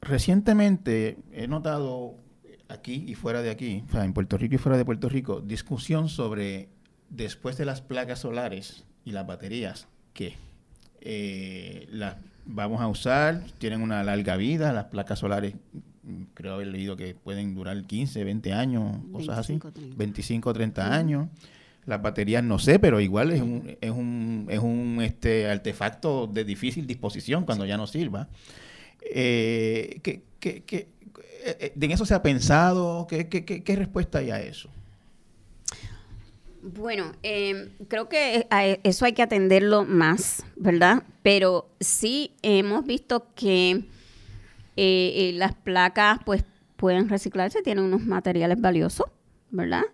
[0.00, 2.16] recientemente he notado
[2.68, 5.40] aquí y fuera de aquí, o sea, en Puerto Rico y fuera de Puerto Rico,
[5.40, 6.68] discusión sobre
[7.10, 10.34] después de las placas solares y las baterías, ¿qué?
[11.08, 15.54] Eh, las vamos a usar, tienen una larga vida, las placas solares
[16.34, 19.58] creo haber leído que pueden durar 15, 20 años, cosas así,
[19.96, 21.28] 25 o 30 años.
[21.84, 26.44] Las baterías no sé, pero igual es un, es un, es un este, artefacto de
[26.44, 28.28] difícil disposición cuando ya no sirva.
[29.02, 30.88] Eh, ¿qué, qué, qué,
[31.44, 33.06] eh, ¿En eso se ha pensado?
[33.08, 34.68] ¿Qué, qué, qué respuesta hay a eso?
[36.68, 38.48] Bueno, em, creo que
[38.82, 41.04] eso hay que atenderlo más, ¿verdad?
[41.22, 43.84] Pero sí hemos visto que eh,
[44.76, 46.44] eh, las placas pues
[46.74, 49.06] pueden reciclarse, tienen unos materiales valiosos,
[49.50, 49.84] ¿verdad?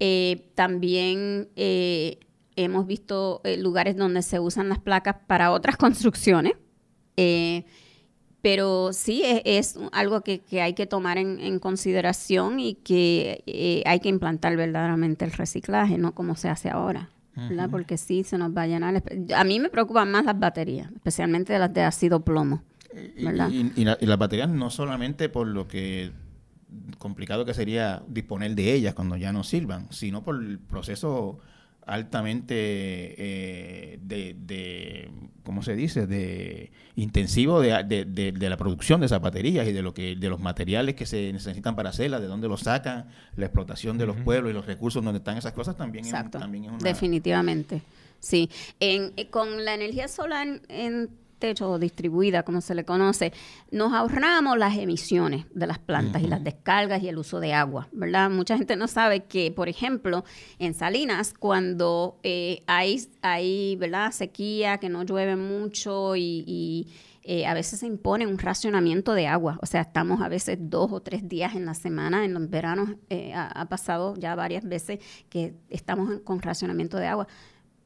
[0.00, 6.54] Eh, también hemos visto lugares donde se usan las placas para otras construcciones.
[8.46, 14.08] Pero sí es, algo que, hay que tomar en, consideración y que eh, hay que
[14.08, 17.10] implantar verdaderamente el reciclaje, no como se hace ahora.
[17.34, 17.68] ¿verdad?
[17.68, 19.02] Porque sí se nos va a llenar.
[19.34, 22.62] A mí me preocupan más las baterías, especialmente las de ácido plomo.
[23.20, 23.50] ¿verdad?
[23.50, 26.12] Y, las baterías no solamente por lo que
[26.98, 31.40] complicado que sería disponer de ellas cuando ya no sirvan, sino por el proceso
[31.86, 35.10] altamente eh, de, de,
[35.44, 39.94] ¿cómo se dice?, de intensivo de, de, la producción de esas baterías y de lo
[39.94, 43.06] que de los materiales que se necesitan para hacerlas, de dónde los sacan,
[43.36, 46.64] la explotación de los pueblos y los recursos donde están esas cosas también, es, también
[46.64, 46.78] es una...
[46.78, 47.82] Definitivamente,
[48.18, 48.50] sí.
[48.80, 53.32] En, eh, con la energía solar en techo distribuida, como se le conoce,
[53.70, 57.88] nos ahorramos las emisiones de las plantas y las descargas y el uso de agua,
[57.92, 58.30] ¿verdad?
[58.30, 60.24] Mucha gente no sabe que, por ejemplo,
[60.58, 66.88] en Salinas, cuando eh, hay, hay, ¿verdad?, sequía, que no llueve mucho y,
[67.28, 69.58] eh, a veces se impone un racionamiento de agua.
[69.60, 72.90] O sea, estamos a veces dos o tres días en la semana, en los veranos
[73.10, 77.26] eh, ha, pasado ya varias veces que estamos con racionamiento de agua,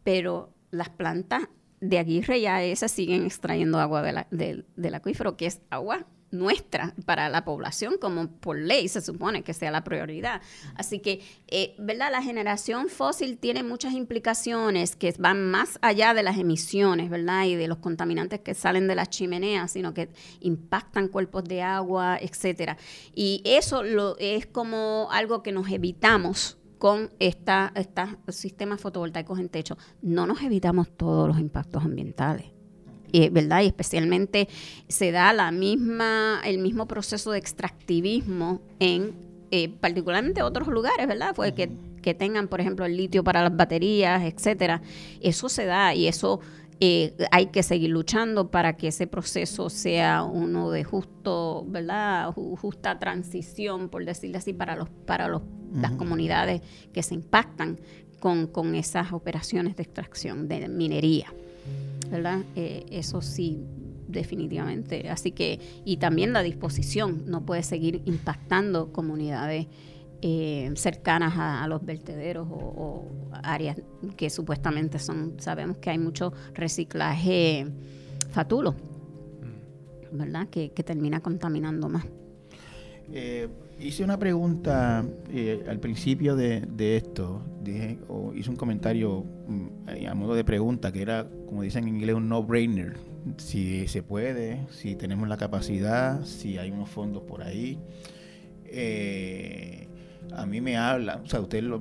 [0.05, 1.48] pero las plantas
[1.81, 7.45] de Aguirre ya esas siguen extrayendo agua del acuífero, que es agua nuestra para la
[7.45, 10.41] población, como por ley se supone que sea la prioridad.
[10.76, 12.11] Así que, eh, ¿verdad?
[12.12, 17.47] La generación fósil tiene muchas implicaciones que van más allá de las emisiones, ¿verdad?
[17.47, 20.11] Y de los contaminantes que salen de las chimeneas, sino que
[20.41, 22.76] impactan cuerpos de agua, etcétera.
[23.14, 29.51] Y eso lo, es como algo que nos evitamos con esta, estos sistemas fotovoltaicos en
[29.51, 32.47] techo, no nos evitamos todos los impactos ambientales.
[33.33, 33.62] ¿verdad?
[33.62, 34.49] Y especialmente
[34.89, 39.14] se da la misma, el mismo proceso de extractivismo en
[39.51, 41.35] eh, particularmente otros lugares, ¿verdad?
[41.35, 41.70] Pues que,
[42.03, 44.81] que, tengan, por ejemplo, el litio para las baterías, etcétera.
[45.20, 46.41] Eso se da y eso
[46.81, 52.33] eh, hay que seguir luchando para que ese proceso sea uno de justo, ¿verdad?
[52.33, 55.43] Justa transición, por decirlo así, para los, para los,
[55.74, 56.62] las comunidades
[56.93, 57.78] que se impactan
[58.18, 61.26] con, con, esas operaciones de extracción de minería.
[62.11, 62.41] ¿verdad?
[62.57, 63.61] Eh, eso sí,
[64.09, 65.09] definitivamente.
[65.09, 69.66] Así que, y también la disposición no puede seguir impactando comunidades
[70.22, 73.06] eh, cercanas a, los vertederos o,
[73.42, 73.80] áreas
[74.16, 77.66] que supuestamente son, sabemos que hay mucho reciclaje
[78.30, 80.18] fatulo, mm.
[80.18, 80.48] ¿verdad?
[80.48, 82.04] Que, termina contaminando más.
[83.12, 83.48] Eh,
[83.80, 90.14] hice una pregunta eh, al principio de, esto, dije, o hice un comentario mm, a
[90.14, 92.96] modo de pregunta que era, como dicen en inglés, un no-brainer.
[93.36, 97.78] Si se puede, si tenemos la capacidad, si hay unos fondos por ahí.
[98.64, 99.88] Eh,
[100.33, 101.81] a mí me habla, o sea, usted lo,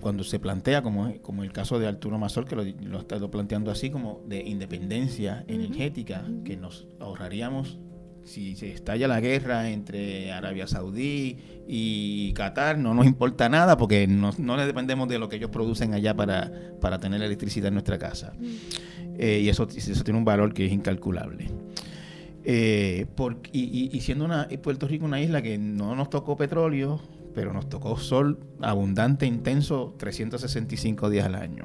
[0.00, 3.30] cuando se plantea, como, como el caso de Arturo Mazor, que lo, lo ha estado
[3.30, 7.78] planteando así, como de independencia energética, que nos ahorraríamos
[8.24, 14.06] si se estalla la guerra entre Arabia Saudí y Qatar, no nos importa nada porque
[14.06, 16.50] no, no dependemos de lo que ellos producen allá para,
[16.80, 18.32] para tener electricidad en nuestra casa.
[19.18, 21.48] Eh, y eso, eso tiene un valor que es incalculable.
[22.44, 23.06] Eh,
[23.52, 27.00] y, siendo una, Puerto Rico una isla que no nos tocó petróleo,
[27.34, 31.64] pero nos tocó sol abundante, intenso, 365 días al año.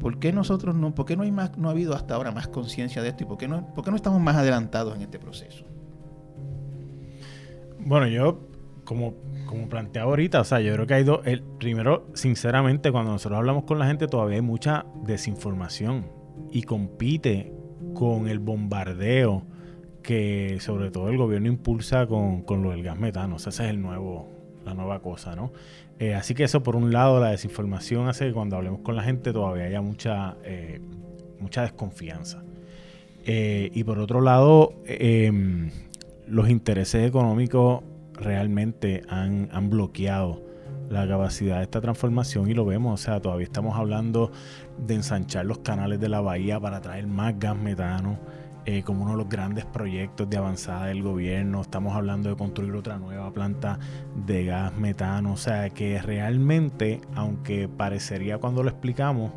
[0.00, 2.48] ¿Por qué nosotros no, por qué no hay más, no ha habido hasta ahora más
[2.48, 5.18] conciencia de esto y por qué no, por qué no estamos más adelantados en este
[5.18, 5.64] proceso?
[7.78, 8.40] Bueno, yo
[8.84, 9.14] como,
[9.46, 11.20] como planteaba ahorita, o sea, yo creo que hay dos.
[11.24, 16.06] El, primero, sinceramente, cuando nosotros hablamos con la gente, todavía hay mucha desinformación
[16.50, 17.52] y compite
[17.94, 19.44] con el bombardeo
[20.02, 23.36] que sobre todo el gobierno impulsa con, con lo del gas metano.
[23.36, 24.28] O sea, ese es el nuevo,
[24.64, 25.52] la nueva cosa, ¿no?
[25.98, 29.02] Eh, así que eso, por un lado, la desinformación hace que cuando hablemos con la
[29.02, 30.80] gente todavía haya mucha, eh,
[31.38, 32.42] mucha desconfianza.
[33.24, 35.70] Eh, y por otro lado, em,
[36.26, 37.82] los intereses económicos
[38.14, 40.42] realmente han, han bloqueado
[40.92, 44.30] la capacidad de esta transformación y lo vemos, o sea, todavía estamos hablando
[44.78, 48.18] de ensanchar los canales de la bahía para traer más gas metano.
[48.64, 51.62] Eh, como uno de los grandes proyectos de avanzada del gobierno.
[51.62, 53.80] Estamos hablando de construir otra nueva planta
[54.14, 55.32] de gas metano.
[55.32, 59.32] O sea que realmente, aunque parecería cuando lo explicamos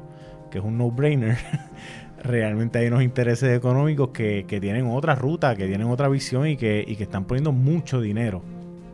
[0.52, 1.38] que es un no-brainer,
[2.24, 6.86] realmente hay unos intereses económicos que, tienen otra ruta, que tienen otra visión y que,
[6.88, 8.44] y que están poniendo mucho dinero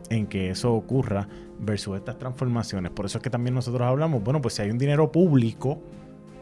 [0.08, 1.28] en que eso ocurra
[1.58, 2.90] versus estas transformaciones.
[2.90, 5.78] Por eso es que también nosotros hablamos, bueno, pues si hay un dinero público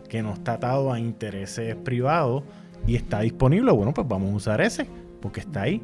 [0.09, 2.45] que no está atado a intereses privados,
[2.87, 4.87] y está disponible, bueno, pues vamos a usar ese,
[5.21, 5.83] porque está ahí.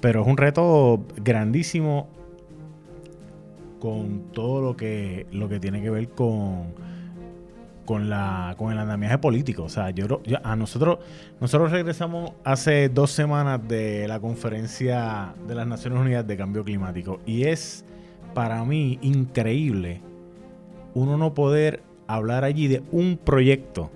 [0.00, 2.08] Pero es un reto grandísimo
[3.80, 6.72] con todo lo que, lo que tiene que ver con,
[7.84, 9.64] con, la, con el andamiaje político.
[9.64, 10.98] O sea, yo, a nosotros,
[11.40, 17.20] nosotros regresamos hace dos semanas de la conferencia de las Naciones Unidas de Cambio Climático
[17.26, 17.84] y es
[18.34, 20.00] para mí increíble
[20.94, 23.90] uno no poder hablar allí de un proyecto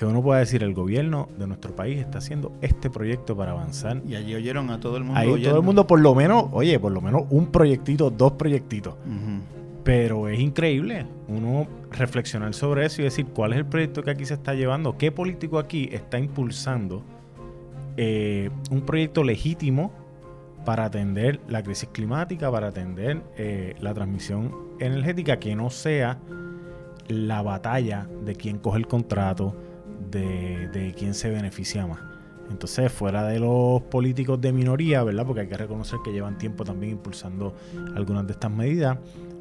[0.00, 4.00] que uno pueda decir el gobierno de nuestro país está haciendo este proyecto para avanzar.
[4.08, 5.20] Y allí oyeron a todo el mundo.
[5.20, 8.94] Ahí todo el mundo por lo menos, oye, por lo menos un proyectito, dos proyectitos.
[9.84, 14.24] Pero es increíble uno reflexionar sobre eso y decir cuál es el proyecto que aquí
[14.24, 17.02] se está llevando, qué político aquí está impulsando
[17.98, 19.92] eh, un proyecto legítimo
[20.64, 26.18] para atender la crisis climática, para atender eh, la transmisión energética, que no sea
[27.08, 29.54] la batalla de quién coge el contrato,
[30.10, 32.00] de, quién se beneficia más.
[32.50, 35.24] Entonces, fuera de los políticos de minoría, ¿verdad?
[35.24, 37.54] Porque hay que reconocer que llevan tiempo también impulsando
[37.94, 38.98] algunas de estas medidas,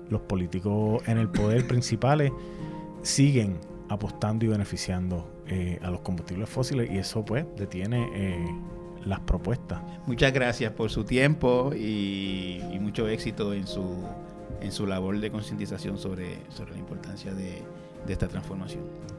[0.09, 2.31] los políticos en el poder principales
[3.01, 3.57] siguen
[3.89, 8.45] apostando y beneficiando eh, a los combustibles fósiles y eso pues detiene eh,
[9.05, 9.81] las propuestas.
[10.05, 14.03] Muchas gracias por su tiempo y, mucho éxito en su,
[14.61, 17.63] en su labor de concientización sobre, sobre la importancia de
[18.07, 19.18] esta transformación.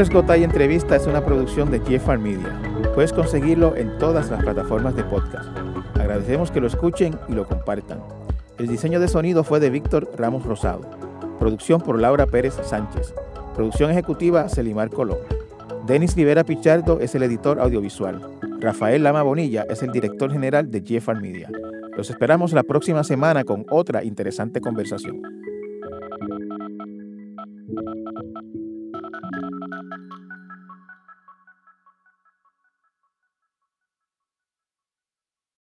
[0.00, 2.58] Torres Gotay Entrevista es una producción de GFR Media.
[2.94, 5.46] Puedes conseguirlo en todas las plataformas de podcast.
[5.92, 8.00] Agradecemos que lo escuchen y lo compartan.
[8.56, 10.88] El diseño de sonido fue de Víctor Ramos Rosado.
[11.38, 13.12] Producción por Laura Pérez Sánchez.
[13.54, 15.18] Producción ejecutiva Celimar Colón.
[15.86, 18.22] Denis Rivera Pichardo es el editor audiovisual.
[18.58, 21.50] Rafael Lama Bonilla es el director general de GFR Media.
[21.94, 25.39] Los esperamos la próxima semana con otra interesante conversación.